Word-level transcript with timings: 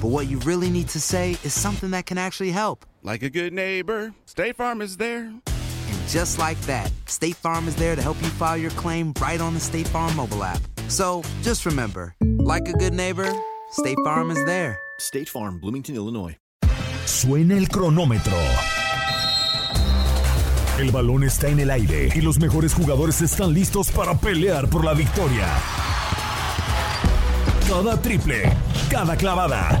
but 0.00 0.08
what 0.08 0.28
you 0.28 0.38
really 0.40 0.70
need 0.70 0.88
to 0.88 1.00
say 1.00 1.32
is 1.44 1.52
something 1.52 1.90
that 1.90 2.06
can 2.06 2.18
actually 2.18 2.50
help. 2.50 2.86
Like 3.02 3.22
a 3.22 3.30
good 3.30 3.52
neighbor, 3.52 4.12
State 4.24 4.56
Farm 4.56 4.80
is 4.80 4.96
there. 4.96 5.24
And 5.26 6.08
just 6.08 6.38
like 6.38 6.60
that, 6.62 6.90
State 7.06 7.36
Farm 7.36 7.68
is 7.68 7.76
there 7.76 7.96
to 7.96 8.02
help 8.02 8.20
you 8.22 8.28
file 8.28 8.56
your 8.56 8.70
claim 8.72 9.12
right 9.20 9.40
on 9.40 9.54
the 9.54 9.60
State 9.60 9.88
Farm 9.88 10.14
mobile 10.16 10.42
app. 10.42 10.60
So 10.88 11.22
just 11.42 11.66
remember, 11.66 12.14
like 12.38 12.68
a 12.68 12.72
good 12.72 12.94
neighbor, 12.94 13.30
State 13.72 13.98
Farm 14.04 14.30
is 14.30 14.44
there. 14.46 14.78
State 14.98 15.28
Farm, 15.28 15.60
Bloomington, 15.60 15.94
Illinois. 15.94 16.36
Suena 17.04 17.56
el 17.56 17.68
cronómetro. 17.68 18.36
El 20.78 20.90
balón 20.92 21.24
está 21.24 21.48
en 21.48 21.60
el 21.60 21.70
aire 21.70 22.08
y 22.14 22.22
los 22.22 22.38
mejores 22.38 22.72
jugadores 22.72 23.20
están 23.20 23.52
listos 23.52 23.90
para 23.90 24.14
pelear 24.14 24.68
por 24.68 24.84
la 24.84 24.94
victoria. 24.94 25.46
Cada 27.68 28.00
triple, 28.00 28.50
cada 28.90 29.16
clavada, 29.16 29.80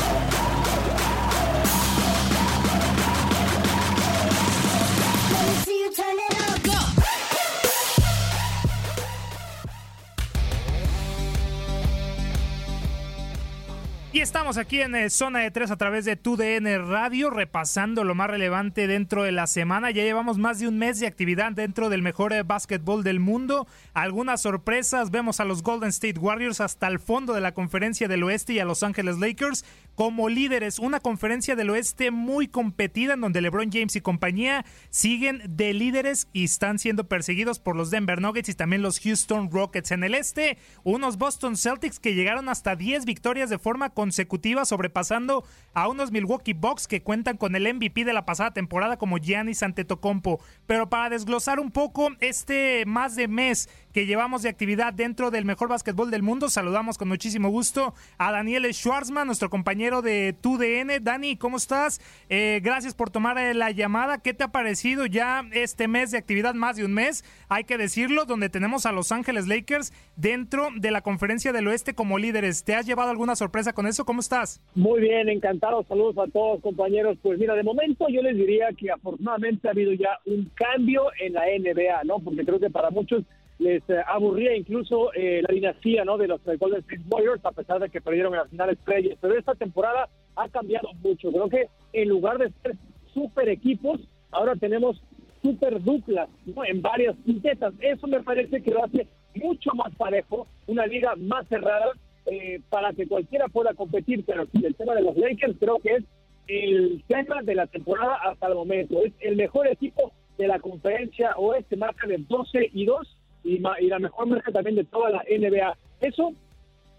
Aquí 14.57 14.81
en 14.81 14.95
eh, 14.95 15.09
Zona 15.09 15.39
de 15.39 15.51
3 15.51 15.71
a 15.71 15.77
través 15.77 16.05
de 16.05 16.15
TUDN 16.15 16.87
Radio, 16.87 17.29
repasando 17.29 18.03
lo 18.03 18.15
más 18.15 18.29
relevante 18.29 18.87
dentro 18.87 19.23
de 19.23 19.31
la 19.31 19.47
semana. 19.47 19.91
Ya 19.91 20.03
llevamos 20.03 20.37
más 20.37 20.59
de 20.59 20.67
un 20.67 20.77
mes 20.77 20.99
de 20.99 21.07
actividad 21.07 21.51
dentro 21.51 21.89
del 21.89 22.01
mejor 22.01 22.33
eh, 22.33 22.43
básquetbol 22.43 23.03
del 23.03 23.19
mundo. 23.19 23.67
Algunas 23.93 24.41
sorpresas, 24.41 25.11
vemos 25.11 25.39
a 25.39 25.45
los 25.45 25.63
Golden 25.63 25.89
State 25.89 26.19
Warriors 26.19 26.61
hasta 26.61 26.87
el 26.87 26.99
fondo 26.99 27.33
de 27.33 27.41
la 27.41 27.53
conferencia 27.53 28.07
del 28.07 28.23
oeste 28.23 28.53
y 28.53 28.59
a 28.59 28.65
Los 28.65 28.83
Ángeles 28.83 29.19
Lakers 29.19 29.63
como 29.95 30.29
líderes. 30.29 30.79
Una 30.79 30.99
conferencia 30.99 31.55
del 31.55 31.69
oeste 31.69 32.11
muy 32.11 32.47
competida 32.47 33.13
en 33.13 33.21
donde 33.21 33.41
LeBron 33.41 33.71
James 33.71 33.95
y 33.95 34.01
compañía 34.01 34.65
siguen 34.89 35.41
de 35.47 35.73
líderes 35.73 36.27
y 36.33 36.45
están 36.45 36.79
siendo 36.79 37.07
perseguidos 37.07 37.59
por 37.59 37.75
los 37.75 37.91
Denver 37.91 38.21
Nuggets 38.21 38.49
y 38.49 38.53
también 38.53 38.81
los 38.81 38.99
Houston 38.99 39.51
Rockets 39.51 39.91
en 39.91 40.03
el 40.03 40.15
este. 40.15 40.57
Unos 40.83 41.17
Boston 41.17 41.57
Celtics 41.57 41.99
que 41.99 42.15
llegaron 42.15 42.49
hasta 42.49 42.75
10 42.75 43.05
victorias 43.05 43.49
de 43.49 43.59
forma 43.59 43.89
consecutiva, 43.89 44.65
sobrepasando 44.65 45.43
a 45.73 45.87
unos 45.87 46.11
Milwaukee 46.11 46.53
Bucks 46.53 46.87
que 46.87 47.01
cuentan 47.01 47.37
con 47.37 47.55
el 47.55 47.73
MVP 47.73 48.05
de 48.05 48.13
la 48.13 48.25
pasada 48.25 48.51
temporada 48.51 48.97
como 48.97 49.17
Giannis 49.17 49.63
Antetokounmpo. 49.63 50.39
Pero 50.67 50.89
para 50.89 51.09
desglosar 51.09 51.59
un 51.59 51.71
poco 51.71 52.09
este 52.19 52.85
más 52.85 53.15
de 53.15 53.27
mes 53.27 53.69
que 53.93 54.05
llevamos 54.05 54.41
de 54.41 54.49
actividad 54.49 54.93
dentro 54.93 55.31
del 55.31 55.45
mejor 55.45 55.67
básquetbol 55.67 56.11
del 56.11 56.23
mundo, 56.23 56.49
saludamos 56.49 56.97
con 56.97 57.09
muchísimo 57.09 57.49
gusto 57.49 57.93
a 58.17 58.31
Daniel 58.31 58.73
Schwarzman, 58.73 59.27
nuestro 59.27 59.49
compañero 59.49 59.80
de 59.81 60.35
TUDN. 60.39 61.03
Dani, 61.03 61.37
¿cómo 61.37 61.57
estás? 61.57 61.99
Eh, 62.29 62.59
gracias 62.63 62.93
por 62.93 63.09
tomar 63.09 63.39
eh, 63.39 63.55
la 63.55 63.71
llamada. 63.71 64.19
¿Qué 64.19 64.35
te 64.35 64.43
ha 64.43 64.51
parecido 64.51 65.07
ya 65.07 65.43
este 65.53 65.87
mes 65.87 66.11
de 66.11 66.19
actividad, 66.19 66.53
más 66.53 66.75
de 66.75 66.85
un 66.85 66.93
mes? 66.93 67.25
Hay 67.49 67.63
que 67.63 67.79
decirlo, 67.79 68.25
donde 68.25 68.49
tenemos 68.49 68.85
a 68.85 68.91
Los 68.91 69.11
Ángeles 69.11 69.47
Lakers 69.47 69.91
dentro 70.15 70.67
de 70.75 70.91
la 70.91 71.01
conferencia 71.01 71.51
del 71.51 71.67
oeste 71.67 71.95
como 71.95 72.19
líderes. 72.19 72.63
¿Te 72.63 72.75
has 72.75 72.85
llevado 72.85 73.09
alguna 73.09 73.35
sorpresa 73.35 73.73
con 73.73 73.87
eso? 73.87 74.05
¿Cómo 74.05 74.19
estás? 74.19 74.61
Muy 74.75 75.01
bien, 75.01 75.29
encantado. 75.29 75.83
Saludos 75.89 76.15
a 76.19 76.29
todos, 76.31 76.61
compañeros. 76.61 77.17
Pues 77.23 77.39
mira, 77.39 77.55
de 77.55 77.63
momento 77.63 78.05
yo 78.07 78.21
les 78.21 78.37
diría 78.37 78.67
que 78.77 78.91
afortunadamente 78.91 79.67
ha 79.67 79.71
habido 79.71 79.93
ya 79.93 80.19
un 80.27 80.51
cambio 80.53 81.07
en 81.19 81.33
la 81.33 81.45
NBA, 81.57 82.03
¿no? 82.03 82.19
Porque 82.19 82.45
creo 82.45 82.59
que 82.59 82.69
para 82.69 82.91
muchos 82.91 83.23
les 83.61 83.87
eh, 83.89 84.01
aburría 84.07 84.55
incluso 84.55 85.13
eh, 85.13 85.41
la 85.47 85.53
dinastía, 85.53 86.03
¿no? 86.03 86.17
De 86.17 86.27
los 86.27 86.41
eh, 86.47 86.57
Golden 86.57 86.79
State 86.79 87.03
Warriors, 87.09 87.45
a 87.45 87.51
pesar 87.51 87.79
de 87.79 87.89
que 87.89 88.01
perdieron 88.01 88.33
en 88.33 88.39
las 88.39 88.49
finales 88.49 88.77
previas. 88.83 89.17
Pero 89.21 89.37
esta 89.37 89.53
temporada 89.53 90.09
ha 90.35 90.49
cambiado 90.49 90.89
mucho. 91.03 91.31
Creo 91.31 91.47
que 91.47 91.67
en 91.93 92.09
lugar 92.09 92.39
de 92.39 92.51
ser 92.63 92.75
super 93.13 93.47
equipos, 93.49 94.01
ahora 94.31 94.55
tenemos 94.55 95.01
super 95.43 95.81
duplas, 95.81 96.27
¿no? 96.45 96.65
En 96.65 96.81
varias 96.81 97.15
quintetas. 97.23 97.73
Eso 97.79 98.07
me 98.07 98.21
parece 98.21 98.63
que 98.63 98.71
lo 98.71 98.83
hace 98.83 99.07
mucho 99.35 99.71
más 99.75 99.93
parejo, 99.95 100.47
una 100.65 100.87
liga 100.87 101.15
más 101.15 101.47
cerrada 101.47 101.91
eh, 102.25 102.61
para 102.69 102.93
que 102.93 103.07
cualquiera 103.07 103.47
pueda 103.47 103.73
competir, 103.75 104.25
pero 104.25 104.47
el 104.53 104.75
tema 104.75 104.95
de 104.95 105.01
los 105.03 105.15
Lakers 105.15 105.55
creo 105.59 105.79
que 105.79 105.95
es 105.95 106.03
el 106.47 107.03
tema 107.07 107.41
de 107.43 107.55
la 107.55 107.67
temporada 107.67 108.15
hasta 108.23 108.47
el 108.47 108.55
momento. 108.55 109.03
Es 109.03 109.13
el 109.19 109.35
mejor 109.35 109.67
equipo 109.67 110.11
de 110.39 110.47
la 110.47 110.59
conferencia 110.59 111.35
oeste, 111.37 111.77
marca 111.77 112.07
de 112.07 112.17
12 112.17 112.71
y 112.73 112.85
2 112.85 113.17
y, 113.43 113.61
y 113.79 113.87
la 113.87 113.99
mejor 113.99 114.27
marca 114.27 114.51
también 114.51 114.75
de 114.75 114.83
toda 114.83 115.09
la 115.09 115.23
NBA. 115.29 115.77
Eso 116.01 116.33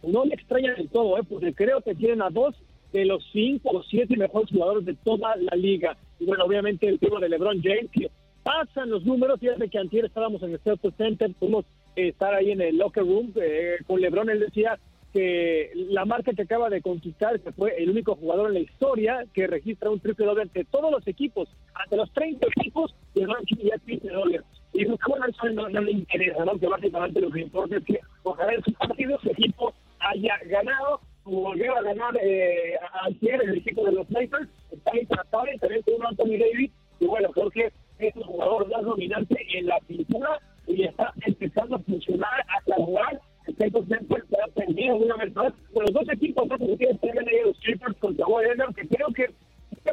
no 0.02 0.24
me 0.24 0.34
extraña 0.34 0.74
del 0.74 0.88
todo, 0.88 1.18
¿eh? 1.18 1.22
porque 1.28 1.54
creo 1.54 1.80
que 1.80 1.94
tienen 1.94 2.22
a 2.22 2.30
dos 2.30 2.54
de 2.92 3.04
los 3.04 3.24
cinco 3.32 3.70
o 3.70 3.82
siete 3.84 4.16
mejores 4.16 4.50
jugadores 4.50 4.84
de 4.84 4.94
toda 4.94 5.36
la 5.36 5.56
liga. 5.56 5.96
Y 6.18 6.26
bueno, 6.26 6.44
obviamente 6.44 6.88
el 6.88 6.98
tema 6.98 7.20
de 7.20 7.28
LeBron 7.28 7.62
James, 7.62 7.90
que 7.90 8.10
pasan 8.42 8.90
los 8.90 9.04
números. 9.04 9.40
Fíjate 9.40 9.68
que 9.68 9.78
antier 9.78 10.04
estábamos 10.04 10.42
en 10.42 10.52
el 10.52 10.58
Staples 10.58 10.94
Center, 10.96 11.32
pudimos 11.38 11.64
eh, 11.96 12.08
estar 12.08 12.34
ahí 12.34 12.50
en 12.50 12.60
el 12.60 12.76
locker 12.76 13.04
room 13.04 13.32
eh, 13.36 13.76
con 13.86 14.00
LeBron. 14.00 14.30
Él 14.30 14.40
decía 14.40 14.78
que 15.12 15.70
la 15.74 16.04
marca 16.04 16.32
que 16.32 16.42
acaba 16.42 16.70
de 16.70 16.80
conquistar, 16.80 17.38
que 17.40 17.52
fue 17.52 17.76
el 17.76 17.90
único 17.90 18.14
jugador 18.16 18.48
en 18.48 18.54
la 18.54 18.60
historia 18.60 19.24
que 19.32 19.46
registra 19.46 19.90
un 19.90 20.00
triple 20.00 20.26
doble 20.26 20.42
ante 20.42 20.64
todos 20.64 20.90
los 20.90 21.06
equipos, 21.06 21.48
ante 21.74 21.96
los 21.96 22.10
30 22.12 22.46
equipos, 22.56 22.94
LeBron 23.14 23.44
James 23.46 23.64
ya 23.64 23.78
triple 23.84 24.12
doble. 24.12 24.40
Y 24.72 24.86
pues, 24.86 24.98
bueno, 25.06 25.26
eso 25.26 25.48
no, 25.50 25.68
no 25.68 25.80
le 25.80 25.92
interesa, 25.92 26.44
¿no? 26.44 26.58
Que 26.58 26.66
básicamente 26.66 27.20
lo 27.20 27.30
que 27.30 27.40
importa 27.40 27.76
es 27.76 27.84
que 27.84 28.00
ojalá 28.22 28.54
en 28.54 28.64
su 28.64 28.72
partido 28.72 29.18
su 29.20 29.30
equipo 29.30 29.74
haya 30.00 30.38
ganado 30.46 31.00
o 31.24 31.30
volviera 31.30 31.78
a 31.78 31.82
ganar 31.82 32.16
eh, 32.20 32.76
ayer 33.04 33.42
el 33.42 33.58
equipo 33.58 33.84
de 33.84 33.92
los 33.92 34.10
Lakers, 34.10 34.48
está 34.72 34.98
intratable, 34.98 35.58
también 35.58 35.82
con 35.82 36.06
Anthony 36.06 36.38
Davis, 36.38 36.70
y 36.98 37.06
bueno, 37.06 37.30
creo 37.30 37.50
que 37.50 37.72
es 37.98 38.16
un 38.16 38.22
jugador 38.22 38.68
más 38.68 38.82
dominante 38.82 39.36
en 39.56 39.66
la 39.66 39.78
pintura 39.86 40.40
y 40.66 40.84
está 40.84 41.12
empezando 41.24 41.76
a 41.76 41.78
funcionar 41.80 42.44
hasta 42.56 42.74
jugar. 42.76 43.20
Está 43.46 43.64
entonces 43.66 44.00
está 44.00 44.62
de 44.72 44.92
una 44.92 45.16
vez 45.16 45.34
más. 45.34 45.52
Bueno, 45.72 45.90
los 45.92 46.06
dos 46.06 46.14
equipos 46.14 46.48
más 46.48 46.58
que 46.58 46.94
tienen 47.00 47.28
ahí 47.28 47.40
los 47.44 47.58
Clippers 47.58 47.96
contra 47.98 48.26
Leonard, 48.26 48.74
que 48.74 48.88
creo 48.88 49.08
que 49.08 49.26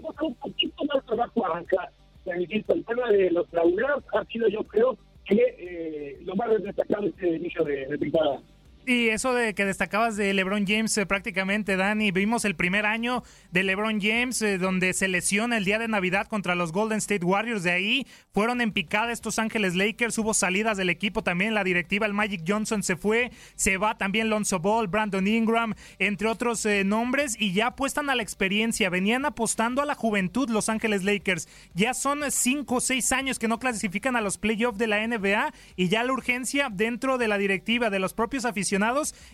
costado 0.02 0.28
un 0.28 0.36
poquito 0.36 0.86
más 0.86 1.06
trabajo 1.06 1.46
arrancar. 1.46 1.90
El 2.26 2.86
tema 2.86 3.12
de 3.12 3.32
los 3.32 3.52
laureados 3.54 4.04
ha 4.14 4.24
sido, 4.26 4.48
yo 4.48 4.64
creo, 4.64 4.98
que 5.26 5.56
eh, 5.58 6.20
lo 6.24 6.36
más 6.36 6.50
destacado 6.62 7.08
este 7.08 7.36
inicio 7.36 7.64
de, 7.64 7.86
de 7.88 7.98
temporada. 7.98 8.42
Y 8.90 9.10
eso 9.10 9.36
de 9.36 9.54
que 9.54 9.66
destacabas 9.66 10.18
de 10.18 10.34
LeBron 10.34 10.66
James 10.66 10.98
eh, 10.98 11.06
prácticamente, 11.06 11.78
Dani, 11.78 12.10
vimos 12.10 12.44
el 12.44 12.56
primer 12.56 12.88
año 12.88 13.22
de 13.52 13.62
LeBron 13.62 14.02
James 14.02 14.42
eh, 14.42 14.58
donde 14.58 14.94
se 14.94 15.08
lesiona 15.08 15.58
el 15.58 15.64
día 15.64 15.78
de 15.78 15.88
Navidad 15.88 16.26
contra 16.26 16.56
los 16.56 16.72
Golden 16.72 16.98
State 16.98 17.24
Warriors. 17.24 17.62
De 17.62 17.70
ahí 17.70 18.08
fueron 18.34 18.62
en 18.62 18.72
picada 18.72 19.12
estos 19.12 19.38
Ángeles 19.38 19.76
Lakers, 19.76 20.18
hubo 20.18 20.34
salidas 20.34 20.76
del 20.76 20.90
equipo 20.90 21.22
también, 21.22 21.54
la 21.54 21.64
directiva, 21.64 22.08
el 22.08 22.16
Magic 22.16 22.42
Johnson 22.48 22.82
se 22.82 22.96
fue, 22.96 23.30
se 23.56 23.78
va 23.78 23.96
también 23.96 24.28
Lonzo 24.28 24.58
Ball, 24.58 24.88
Brandon 24.88 25.28
Ingram, 25.28 25.76
entre 26.00 26.28
otros 26.28 26.66
eh, 26.66 26.84
nombres, 26.84 27.40
y 27.40 27.54
ya 27.54 27.68
apuestan 27.68 28.10
a 28.10 28.16
la 28.16 28.24
experiencia. 28.24 28.90
Venían 28.90 29.24
apostando 29.24 29.84
a 29.84 29.86
la 29.86 29.94
juventud 29.94 30.50
los 30.50 30.68
Ángeles 30.68 31.04
Lakers. 31.04 31.48
Ya 31.76 31.94
son 31.94 32.24
cinco 32.32 32.78
o 32.78 32.82
seis 32.82 33.12
años 33.12 33.38
que 33.38 33.48
no 33.48 33.60
clasifican 33.60 34.16
a 34.16 34.22
los 34.22 34.40
playoffs 34.40 34.80
de 34.80 34.88
la 34.88 35.08
NBA 35.08 35.54
y 35.76 35.90
ya 35.90 36.04
la 36.04 36.12
urgencia 36.12 36.70
dentro 36.72 37.20
de 37.20 37.28
la 37.28 37.38
directiva, 37.38 37.92
de 37.92 38.00
los 38.00 38.16
propios 38.16 38.46
aficionados 38.46 38.79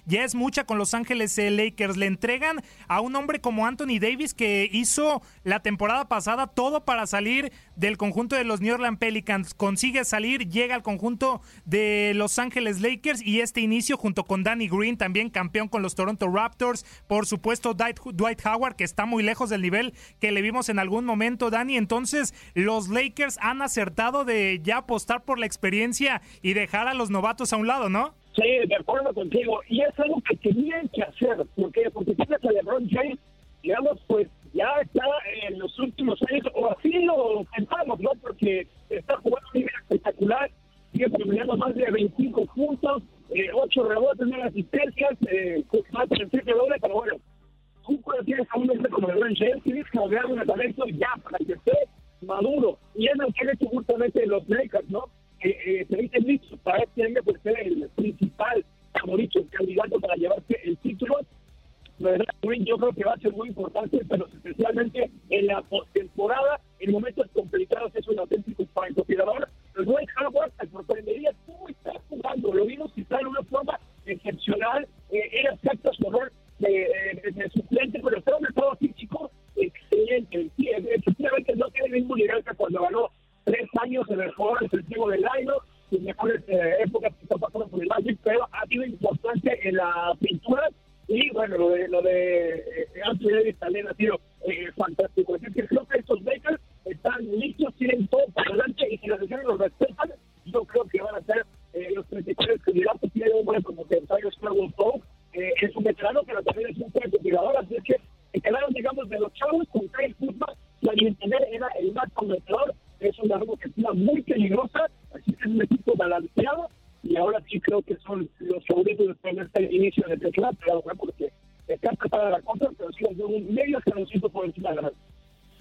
ya 0.06 0.24
es 0.24 0.36
mucha 0.36 0.65
con 0.65 0.77
Los 0.77 0.94
Ángeles 0.94 1.38
Lakers. 1.38 1.97
Le 1.97 2.06
entregan 2.06 2.62
a 2.88 3.01
un 3.01 3.15
hombre 3.15 3.42
como 3.42 3.65
Anthony 3.65 4.00
Davis 4.00 4.33
que 4.33 4.69
hizo 4.71 5.21
la 5.44 5.62
temporada 5.62 6.07
pasada 6.07 6.47
todo 6.47 6.86
para 6.86 7.07
salir 7.07 7.51
del 7.75 7.97
conjunto 7.97 8.36
de 8.36 8.44
los 8.44 8.62
New 8.62 8.74
Orleans 8.74 8.97
Pelicans. 8.97 9.53
Consigue 9.53 10.06
salir, 10.06 10.50
llega 10.50 10.75
al 10.75 10.83
conjunto 10.83 11.42
de 11.65 12.13
Los 12.15 12.39
Ángeles 12.39 12.81
Lakers 12.81 13.21
y 13.21 13.42
este 13.42 13.62
inicio 13.62 13.97
junto 13.97 14.24
con 14.24 14.44
Danny 14.44 14.68
Green, 14.68 14.97
también 14.97 15.30
campeón 15.30 15.68
con 15.68 15.81
los 15.81 15.95
Toronto 15.95 16.27
Raptors. 16.27 16.86
Por 17.07 17.25
supuesto, 17.25 17.74
Dwight 17.74 18.45
Howard, 18.45 18.75
que 18.75 18.83
está 18.83 19.06
muy 19.06 19.24
lejos 19.24 19.50
del 19.50 19.62
nivel 19.62 19.94
que 20.19 20.31
le 20.31 20.42
vimos 20.42 20.69
en 20.69 20.80
algún 20.80 21.06
momento, 21.06 21.50
Danny. 21.50 21.77
Entonces, 21.77 22.33
los 22.53 22.89
Lakers 22.89 23.38
han 23.42 23.62
acertado 23.62 24.25
de 24.25 24.59
ya 24.63 24.77
apostar 24.77 25.24
por 25.24 25.39
la 25.39 25.45
experiencia 25.45 26.21
y 26.42 26.53
dejar 26.53 26.88
a 26.88 26.94
los 26.94 27.09
novatos 27.09 27.53
a 27.53 27.57
un 27.57 27.68
lado, 27.68 27.89
¿no? 27.89 28.15
Sí, 28.35 28.67
de 28.67 28.75
acuerdo 28.75 29.13
contigo. 29.13 29.61
Y 29.69 29.81
es 29.81 29.97
algo 29.97 30.21
que 30.27 30.35
tenían 30.37 30.89
que 30.89 31.03
hacer. 31.03 31.45
porque 31.55 31.89
Porque 31.91 32.15
tienes 32.15 32.43
a 32.43 32.51
LeBron 32.51 32.89
James, 32.89 33.14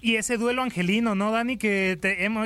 y 0.05 0.17
ese 0.17 0.37
duelo 0.37 0.61
angelino, 0.61 1.15
¿no, 1.15 1.31
Dani? 1.31 1.57
Que 1.57 1.97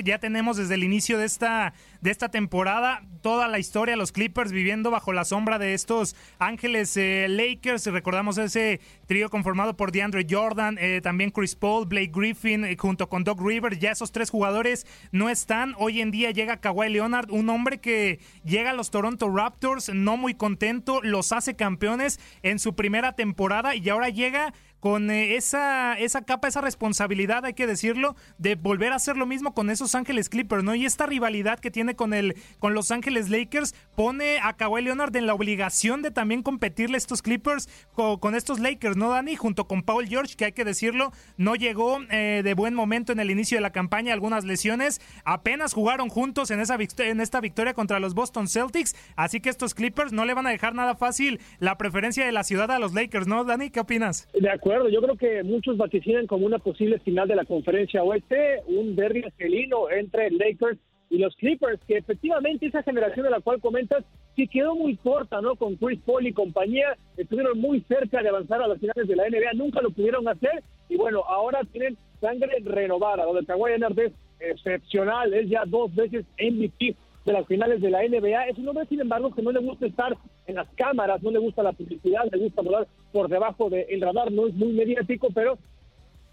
ya 0.05 0.19
tenemos 0.19 0.55
desde 0.55 0.75
el 0.75 0.83
inicio 0.85 1.17
de 1.17 1.25
esta, 1.25 1.73
de 1.99 2.09
esta 2.09 2.29
temporada 2.29 3.03
toda 3.21 3.49
la 3.49 3.59
historia, 3.59 3.97
los 3.97 4.13
Clippers 4.13 4.53
viviendo 4.53 4.91
bajo 4.91 5.11
la 5.11 5.25
sombra 5.25 5.59
de 5.59 5.73
estos 5.73 6.15
Ángeles 6.37 6.95
eh, 6.95 7.27
Lakers. 7.27 7.85
Recordamos 7.87 8.37
ese 8.37 8.79
trío 9.07 9.29
conformado 9.29 9.75
por 9.75 9.91
DeAndre 9.91 10.25
Jordan, 10.29 10.77
eh, 10.79 11.01
también 11.03 11.31
Chris 11.31 11.55
Paul, 11.55 11.85
Blake 11.85 12.11
Griffin, 12.13 12.63
eh, 12.63 12.77
junto 12.79 13.09
con 13.09 13.25
Doc 13.25 13.41
Rivers. 13.41 13.77
Ya 13.77 13.91
esos 13.91 14.13
tres 14.13 14.29
jugadores 14.29 14.87
no 15.11 15.29
están. 15.29 15.75
Hoy 15.79 15.99
en 15.99 16.11
día 16.11 16.31
llega 16.31 16.61
Kawhi 16.61 16.87
Leonard, 16.87 17.29
un 17.29 17.49
hombre 17.49 17.79
que 17.79 18.19
llega 18.45 18.69
a 18.69 18.73
los 18.73 18.89
Toronto 18.89 19.29
Raptors 19.29 19.93
no 19.93 20.15
muy 20.15 20.33
contento, 20.33 21.01
los 21.03 21.33
hace 21.33 21.57
campeones 21.57 22.21
en 22.41 22.57
su 22.59 22.73
primera 22.73 23.17
temporada 23.17 23.75
y 23.75 23.89
ahora 23.89 24.07
llega 24.07 24.53
con 24.79 25.11
eh, 25.11 25.35
esa, 25.35 25.97
esa 25.97 26.21
capa, 26.21 26.47
esa 26.47 26.61
responsabilidad, 26.61 27.45
hay 27.45 27.53
que 27.53 27.67
decirlo, 27.67 28.15
de 28.37 28.55
volver 28.55 28.93
a 28.93 28.95
hacer 28.95 29.17
lo 29.17 29.25
mismo 29.25 29.53
con 29.53 29.69
esos 29.69 29.95
Ángeles 29.95 30.29
Clippers, 30.29 30.63
¿no? 30.63 30.75
Y 30.75 30.85
esta 30.85 31.05
rivalidad 31.05 31.59
que 31.59 31.71
tiene 31.71 31.95
con, 31.95 32.13
el, 32.13 32.35
con 32.59 32.73
los 32.73 32.91
Ángeles 32.91 33.29
Lakers 33.29 33.75
pone 33.95 34.39
a 34.39 34.53
Kawhi 34.53 34.81
Leonard 34.81 35.15
en 35.15 35.27
la 35.27 35.33
obligación 35.33 36.01
de 36.01 36.11
también 36.11 36.43
competirle 36.43 36.97
estos 36.97 37.21
Clippers 37.21 37.69
con, 37.93 38.35
estos 38.35 38.59
Lakers, 38.59 38.95
¿no, 38.95 39.09
Dani? 39.09 39.35
Junto 39.35 39.67
con 39.67 39.83
Paul 39.83 40.07
George, 40.07 40.35
que 40.35 40.45
hay 40.45 40.51
que 40.53 40.65
decirlo, 40.65 41.11
no 41.37 41.55
llegó 41.55 41.99
eh, 42.09 42.41
de 42.43 42.53
buen 42.53 42.73
momento 42.73 43.11
en 43.11 43.19
el 43.19 43.31
inicio 43.31 43.57
de 43.57 43.61
la 43.61 43.71
campaña, 43.71 44.13
algunas 44.13 44.45
lesiones, 44.45 45.01
apenas 45.25 45.73
jugaron 45.73 46.09
juntos 46.09 46.51
en, 46.51 46.59
esa 46.59 46.77
en 46.99 47.21
esta 47.21 47.41
victoria 47.41 47.73
contra 47.73 47.99
los 47.99 48.13
Boston 48.13 48.47
Celtics, 48.47 48.95
así 49.15 49.41
que 49.41 49.49
estos 49.49 49.73
Clippers 49.73 50.13
no 50.13 50.25
le 50.25 50.33
van 50.33 50.47
a 50.47 50.51
dejar 50.51 50.73
nada 50.73 50.95
fácil 50.95 51.39
la 51.59 51.77
preferencia 51.77 52.25
de 52.25 52.31
la 52.31 52.43
ciudad 52.43 52.71
a 52.71 52.79
los 52.79 52.93
Lakers, 52.93 53.27
¿no, 53.27 53.43
Dani? 53.43 53.69
¿Qué 53.69 53.79
opinas? 53.79 54.27
De 54.39 54.49
yo 54.89 55.01
creo 55.01 55.15
que 55.15 55.43
muchos 55.43 55.77
vaticinan 55.77 56.27
como 56.27 56.45
una 56.45 56.59
posible 56.59 56.99
final 56.99 57.27
de 57.27 57.35
la 57.35 57.45
conferencia 57.45 58.03
oeste, 58.03 58.61
un 58.67 58.95
derby 58.95 59.23
felino 59.35 59.89
entre 59.89 60.29
Lakers 60.29 60.77
y 61.09 61.17
los 61.17 61.35
Clippers, 61.37 61.79
que 61.87 61.97
efectivamente 61.97 62.67
esa 62.67 62.83
generación 62.83 63.23
de 63.25 63.31
la 63.31 63.41
cual 63.41 63.59
comentas 63.59 64.05
sí 64.35 64.47
quedó 64.47 64.75
muy 64.75 64.95
corta, 64.97 65.41
¿no? 65.41 65.55
Con 65.55 65.75
Chris 65.75 65.99
Paul 66.05 66.27
y 66.27 66.33
compañía, 66.33 66.95
estuvieron 67.17 67.59
muy 67.59 67.81
cerca 67.87 68.21
de 68.21 68.29
avanzar 68.29 68.61
a 68.61 68.67
las 68.67 68.79
finales 68.79 69.07
de 69.07 69.15
la 69.15 69.27
NBA, 69.27 69.53
nunca 69.55 69.81
lo 69.81 69.89
pudieron 69.89 70.27
hacer 70.27 70.63
y 70.87 70.97
bueno, 70.97 71.23
ahora 71.27 71.61
tienen 71.71 71.97
sangre 72.21 72.59
renovada, 72.63 73.25
donde 73.25 73.45
Kawhi 73.45 73.71
Leonard 73.71 73.97
es 73.97 74.13
excepcional, 74.39 75.33
es 75.33 75.49
ya 75.49 75.63
dos 75.65 75.93
veces 75.95 76.25
MVP 76.37 76.95
de 77.25 77.33
las 77.33 77.45
finales 77.47 77.81
de 77.81 77.89
la 77.89 78.01
NBA. 78.07 78.47
Es 78.47 78.57
un 78.57 78.67
hombre, 78.67 78.85
sin 78.87 79.01
embargo, 79.01 79.33
que 79.33 79.41
no 79.41 79.51
le 79.51 79.59
gusta 79.59 79.85
estar 79.85 80.17
en 80.47 80.55
las 80.55 80.67
cámaras, 80.75 81.21
no 81.21 81.31
le 81.31 81.39
gusta 81.39 81.63
la 81.63 81.73
publicidad, 81.73 82.23
le 82.31 82.39
gusta 82.39 82.61
volar 82.61 82.87
por 83.11 83.29
debajo 83.29 83.69
del 83.69 84.01
radar, 84.01 84.31
no 84.31 84.47
es 84.47 84.53
muy 84.53 84.73
mediático, 84.73 85.27
pero 85.33 85.57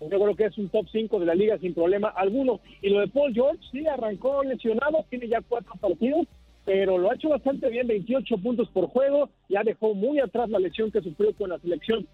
yo 0.00 0.08
creo 0.08 0.36
que 0.36 0.44
es 0.44 0.58
un 0.58 0.68
top 0.68 0.86
5 0.90 1.20
de 1.20 1.26
la 1.26 1.34
liga 1.34 1.58
sin 1.58 1.74
problema 1.74 2.08
alguno. 2.08 2.60
Y 2.82 2.90
lo 2.90 3.00
de 3.00 3.08
Paul 3.08 3.32
George, 3.32 3.62
sí, 3.72 3.86
arrancó 3.86 4.42
lesionado, 4.42 5.04
tiene 5.08 5.28
ya 5.28 5.40
cuatro 5.40 5.72
partidos, 5.80 6.26
pero 6.64 6.98
lo 6.98 7.10
ha 7.10 7.14
hecho 7.14 7.28
bastante 7.28 7.68
bien, 7.68 7.86
28 7.86 8.38
puntos 8.38 8.68
por 8.70 8.88
juego, 8.88 9.30
ya 9.48 9.62
dejó 9.62 9.94
muy 9.94 10.18
atrás 10.18 10.50
la 10.50 10.58
lesión 10.58 10.90
que 10.90 11.00
sufrió 11.00 11.32
con 11.34 11.50
la 11.50 11.58
selección 11.58 12.06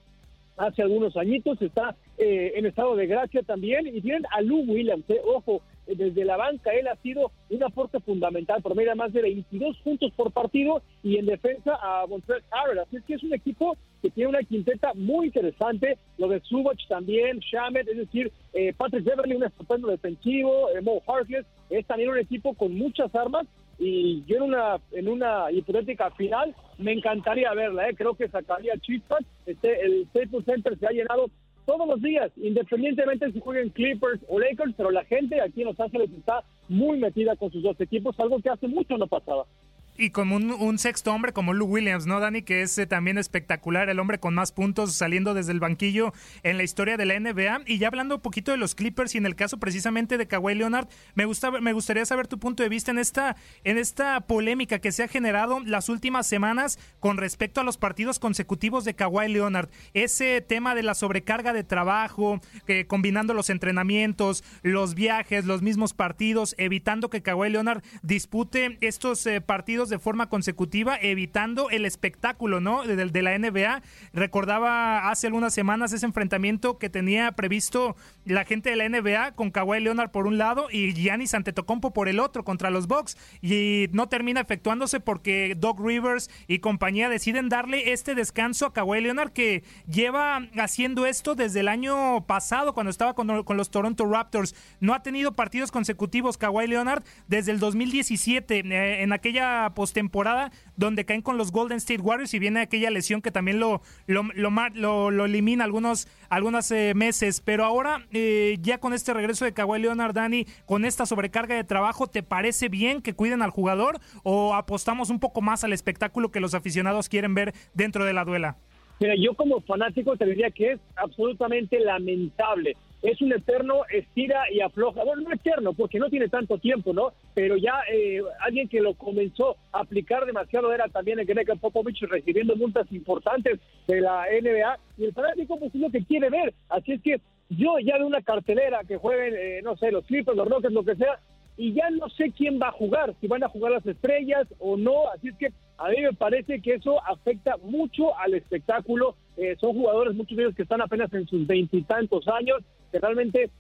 hace 0.57 0.83
algunos 0.83 1.17
añitos, 1.17 1.61
está 1.63 1.97
eh, 2.19 2.53
en 2.57 2.67
estado 2.67 2.95
de 2.95 3.07
gracia 3.07 3.43
también, 3.43 3.87
y 3.87 4.01
tienen 4.01 4.27
a 4.31 4.43
Lou 4.43 4.61
Williams, 4.61 5.05
eh, 5.09 5.21
ojo, 5.25 5.63
desde 5.95 6.25
la 6.25 6.37
banca 6.37 6.73
él 6.73 6.89
ha 6.89 6.97
sido 6.97 7.31
un 7.51 7.63
aporte 7.63 8.01
fundamental, 8.01 8.63
por 8.63 8.75
medio 8.75 8.95
más 8.97 9.13
de 9.13 9.23
22 9.23 9.77
puntos 9.79 10.13
por 10.13 10.33
partido, 10.33 10.83
y 11.03 11.17
en 11.17 11.27
defensa 11.27 11.79
a 11.81 12.07
Montreal 12.07 12.43
Harrell, 12.51 12.79
así 12.81 12.97
es 12.97 13.05
que 13.05 13.15
es 13.15 13.23
un 13.23 13.35
equipo 13.35 13.77
que 14.01 14.11
tiene 14.11 14.31
una 14.31 14.43
quinteta 14.43 14.93
muy 14.95 15.27
interesante, 15.27 15.99
lo 16.19 16.29
de 16.29 16.41
Subach 16.41 16.87
también, 16.89 17.39
Shamet, 17.39 17.89
es 17.89 17.97
decir, 17.99 18.33
Patrick 18.77 19.05
Beverly, 19.05 19.37
un 19.37 19.45
estupendo 19.45 19.89
defensivo, 19.89 20.69
Mo 20.83 21.03
Harkless, 21.07 21.47
es 21.71 21.87
también 21.87 22.11
un 22.11 22.19
equipo 22.19 22.55
con 22.55 22.75
muchas 22.75 23.15
armas, 23.15 23.47
y 23.79 24.25
yo 24.27 24.37
en 24.37 24.43
una 24.43 24.81
en 24.93 25.09
una 25.09 25.51
hipotética 25.51 26.11
final 26.13 26.55
me 26.79 26.93
encantaría 26.93 27.53
verla, 27.55 27.89
¿eh? 27.89 27.95
creo 27.97 28.15
que 28.15 28.29
sacaría 28.29 28.77
chispas, 28.79 29.21
este, 29.47 29.85
el 29.85 30.07
Staples 30.11 30.45
Center 30.45 30.79
se 30.79 30.87
ha 30.87 30.91
llenado 30.91 31.27
todos 31.65 31.87
los 31.87 32.03
días, 32.03 32.31
independientemente 32.37 33.31
si 33.33 33.41
jueguen 33.41 33.71
Clippers 33.71 34.21
o 34.29 34.39
Lakers, 34.39 34.75
pero 34.77 34.91
la 34.91 35.05
gente 35.05 35.41
aquí 35.41 35.63
en 35.63 35.69
Los 35.69 35.81
Ángeles 35.81 36.11
está 36.11 36.45
muy 36.69 36.99
metida 36.99 37.37
con 37.37 37.51
sus 37.51 37.63
dos 37.63 37.81
equipos, 37.81 38.19
algo 38.19 38.41
que 38.41 38.51
hace 38.51 38.69
mucho 38.69 38.97
no 38.99 39.07
pasaba 39.07 39.47
y 39.97 40.11
como 40.11 40.37
un, 40.37 40.79
sexto 40.79 41.13
hombre 41.13 41.33
como 41.33 41.53
Lou 41.53 41.67
Williams, 41.67 42.07
¿no, 42.07 42.19
Dani? 42.19 42.43
Que 42.43 42.63
es 42.63 42.77
eh, 42.79 42.87
también 42.87 43.19
espectacular, 43.19 43.91
el 43.91 44.01
hombre 44.01 44.19
con 44.19 44.35
más 44.35 44.51
puntos 44.51 44.95
saliendo 44.95 45.35
desde 45.35 45.53
el 45.53 45.61
banquillo 45.61 46.15
en 46.43 46.57
la 46.57 46.63
historia 46.63 46.97
de 46.97 47.05
la 47.05 47.21
NBA. 47.21 47.63
Y 47.67 47.79
ya 47.79 47.89
hablando 47.89 48.17
un 48.17 48.21
poquito 48.23 48.53
de 48.53 48.57
los 48.57 48.75
Clippers 48.75 49.15
y 49.15 49.19
en 49.19 49.27
el 49.27 49.37
caso 49.37 49.59
precisamente 49.59 50.17
de 50.17 50.27
Kawhi 50.27 50.55
Leonard, 50.55 50.89
me, 51.15 51.27
gusta, 51.27 51.51
me 51.51 51.73
gustaría 51.73 52.07
saber 52.07 52.27
tu 52.27 52.39
punto 52.39 52.63
de 52.63 52.71
vista 52.71 52.91
en 52.91 52.99
esta, 52.99 53.37
en 53.65 53.77
esta 53.77 54.21
polémica 54.21 54.79
que 54.79 54.93
se 54.93 55.03
ha 55.03 55.09
generado 55.09 55.61
las 55.61 55.89
últimas 55.91 56.27
semanas 56.27 56.79
con 56.99 57.19
respecto 57.19 57.61
a 57.61 57.65
los 57.65 57.77
partidos 57.77 58.19
consecutivos 58.19 58.85
de 58.85 58.95
Kawhi 58.95 59.29
Leonard. 59.29 59.69
Ese 59.93 60.41
tema 60.41 60.75
de 60.75 60.83
la 60.83 60.95
sobrecarga 60.95 61.53
de 61.53 61.65
trabajo, 61.65 62.41
que 62.67 62.87
combinando 62.87 63.35
los 63.35 63.51
entrenamientos, 63.51 64.43
los 64.63 64.95
viajes, 64.95 65.45
los 65.45 65.61
mismos 65.61 65.93
partidos, 65.93 66.55
evitando 66.57 67.11
que 67.11 67.23
Kawhi 67.23 67.51
Leonard 67.51 67.83
dispute 68.03 68.79
estos 68.81 69.27
eh, 69.27 69.41
partidos 69.41 69.82
de 69.89 69.99
forma 69.99 70.29
consecutiva, 70.29 70.97
evitando 71.01 71.71
el 71.71 71.85
espectáculo, 71.85 72.61
¿no? 72.61 72.85
De, 72.85 73.23
la 73.23 73.39
NBA. 73.39 73.83
Recordaba 74.13 75.11
hace 75.11 75.27
algunas 75.27 75.55
semanas 75.55 75.93
ese 75.93 76.07
enfrentamiento 76.07 76.79
que 76.79 76.91
tenía 76.91 77.33
previsto 77.33 77.97
la 78.25 78.45
gente 78.45 78.71
de 78.71 78.77
la 78.77 78.89
NBA 78.89 79.33
con 79.33 79.51
Kawhi 79.51 79.81
Leonard 79.81 80.11
por 80.11 80.27
un 80.27 80.39
lado 80.39 80.69
y 80.71 80.93
Giannis 80.93 81.35
Antetokounmpo 81.35 81.93
por 81.93 82.09
el 82.09 82.21
otro 82.21 82.45
contra 82.45 82.71
los 82.71 82.87
Bucks 82.87 83.17
y 83.41 83.87
no 83.93 84.09
termina 84.09 84.41
efectuándose 84.41 85.01
porque 85.01 85.55
Doc 85.57 85.81
Rivers 85.81 86.31
y 86.49 86.59
compañía 86.59 87.09
deciden 87.09 87.49
darle 87.49 87.93
este 87.93 88.15
descanso 88.15 88.67
a 88.67 88.73
Kawhi 88.73 89.01
Leonard 89.01 89.33
que 89.33 89.63
lleva 89.87 90.49
haciendo 90.59 91.07
esto 91.07 91.35
desde 91.35 91.61
el 91.61 91.69
año 91.69 92.27
pasado 92.27 92.75
cuando 92.75 92.91
estaba 92.91 93.15
con, 93.15 93.45
con 93.45 93.57
los 93.57 93.71
Toronto 93.71 94.05
Raptors. 94.07 94.55
No 94.81 94.95
ha 94.95 95.03
tenido 95.03 95.33
partidos 95.33 95.71
consecutivos 95.71 96.39
Kawhi 96.39 96.67
Leonard 96.67 97.05
desde 97.29 97.53
el 97.53 97.59
2017 97.59 98.61
eh, 98.61 99.03
en 99.03 99.13
aquella 99.13 99.72
postemporada 99.75 100.51
donde 100.77 101.05
caen 101.05 101.23
con 101.23 101.39
los 101.39 101.53
Golden 101.53 101.79
State 101.79 102.01
Warriors 102.01 102.35
y 102.35 102.39
viene 102.39 102.61
aquella 102.61 102.91
lesión 102.91 103.23
que 103.23 103.31
también 103.31 103.61
lo, 103.61 103.83
lo, 104.07 104.23
lo, 104.35 105.11
lo, 105.11 105.25
elimina 105.25 105.65
algunos, 105.65 106.09
algunos 106.29 106.71
eh, 106.71 106.93
meses. 106.95 107.41
Pero 107.41 107.65
ahora, 107.65 108.07
eh, 108.13 108.59
ya 108.61 108.79
con 108.79 108.93
este 108.93 109.15
regreso 109.15 109.45
de 109.45 109.53
Kawhi 109.53 109.81
Leonard, 109.81 110.15
Dani, 110.15 110.47
con 110.67 110.85
esta 110.85 111.07
sobrecarga 111.07 111.55
de 111.55 111.65
trabajo, 111.65 112.07
¿te 112.07 112.23
parece 112.23 112.69
bien 112.69 113.03
que 113.03 113.15
cuiden 113.15 113.43
al 113.43 113.51
jugador 113.51 114.01
o 114.23 114.55
apostamos 114.55 115.11
un 115.11 115.21
poco 115.21 115.41
más 115.41 115.65
al 115.65 115.73
espectáculo 115.73 116.31
que 116.31 116.41
los 116.41 116.55
aficionados 116.55 117.09
quieren 117.09 117.35
ver 117.35 117.53
dentro 117.75 118.05
de 118.05 118.13
la 118.13 118.25
duela? 118.25 118.57
Mira, 119.01 119.15
yo 119.17 119.35
como 119.35 119.61
fanático 119.63 120.17
te 120.17 120.27
diría 120.27 120.51
que 120.51 120.73
es 120.73 120.81
absolutamente 120.97 121.81
lamentable 121.81 122.77
es 123.03 123.21
un 123.21 123.33
eterno 123.33 123.83
estira 123.91 124.45
y 124.53 124.61
afloja. 124.61 125.05
Bueno, 125.05 125.23
no 125.23 125.35
eterno, 125.35 125.73
porque 125.73 125.99
no 125.99 126.09
tiene 126.09 126.29
tanto 126.29 126.59
tiempo, 126.59 126.93
¿no? 126.93 127.13
Pero 127.35 127.57
ya 127.57 127.81
eh, 127.93 128.23
alguien 128.41 128.69
que 128.69 128.81
lo 128.81 128.95
comenzó 128.95 129.57
a 129.73 129.81
aplicar 129.81 130.25
demasiado 130.25 130.73
era 130.73 130.89
también 130.89 131.19
el 131.19 131.27
Greg 131.27 131.49
Popovich 131.61 132.01
recibiendo 132.03 132.57
multas 132.57 132.91
importantes 132.93 133.59
de 133.89 134.01
la 134.01 134.25
NBA. 134.27 134.79
Y 134.99 135.05
el 135.05 135.13
fanático, 135.13 135.59
pues 135.59 135.75
es 135.75 135.81
lo 135.81 135.91
que 135.91 136.05
quiere 136.05 136.31
ver. 136.31 136.55
Así 136.69 136.93
es 136.93 137.03
que 137.03 137.21
yo 137.51 137.79
ya 137.81 137.99
de 137.99 138.05
una 138.05 138.23
cartelera 138.23 138.81
que 138.87 138.97
jueguen, 138.97 139.35
eh, 139.37 139.61
no 139.63 139.77
sé, 139.77 139.91
los 139.91 140.07
Clippers, 140.07 140.37
los 140.37 140.49
Rockets, 140.49 140.73
lo 140.73 140.85
que 140.85 140.97
sea, 140.97 141.19
y 141.57 141.75
ya 141.75 141.91
no 141.91 142.09
sé 142.09 142.33
quién 142.37 142.59
va 142.61 142.69
a 142.69 142.73
jugar, 142.73 143.15
si 143.21 143.27
van 143.27 143.45
a 143.45 143.49
jugar 143.49 143.73
las 143.73 143.87
estrellas 143.87 144.47
o 144.59 144.77
no. 144.77 145.09
Así 145.15 145.29
es 145.29 145.37
que 145.37 145.49
a 145.79 145.89
mí 145.89 146.01
me 146.01 146.13
parece 146.13 146.63
que 146.63 146.75
eso 146.75 147.03
afecta 147.05 147.57
mucho 147.63 148.17
al 148.19 148.35
espectáculo. 148.35 149.17
Eh, 149.37 149.57
son 149.61 149.75
jugadores, 149.75 150.15
muchos 150.15 150.37
de 150.37 150.45
ellos 150.45 150.55
que 150.55 150.63
están 150.63 150.81
apenas 150.81 151.13
en 151.13 151.27
sus 151.27 151.47
veintitantos 151.47 152.27
años, 152.29 152.63
que 152.93 153.01
realmente 153.01 153.51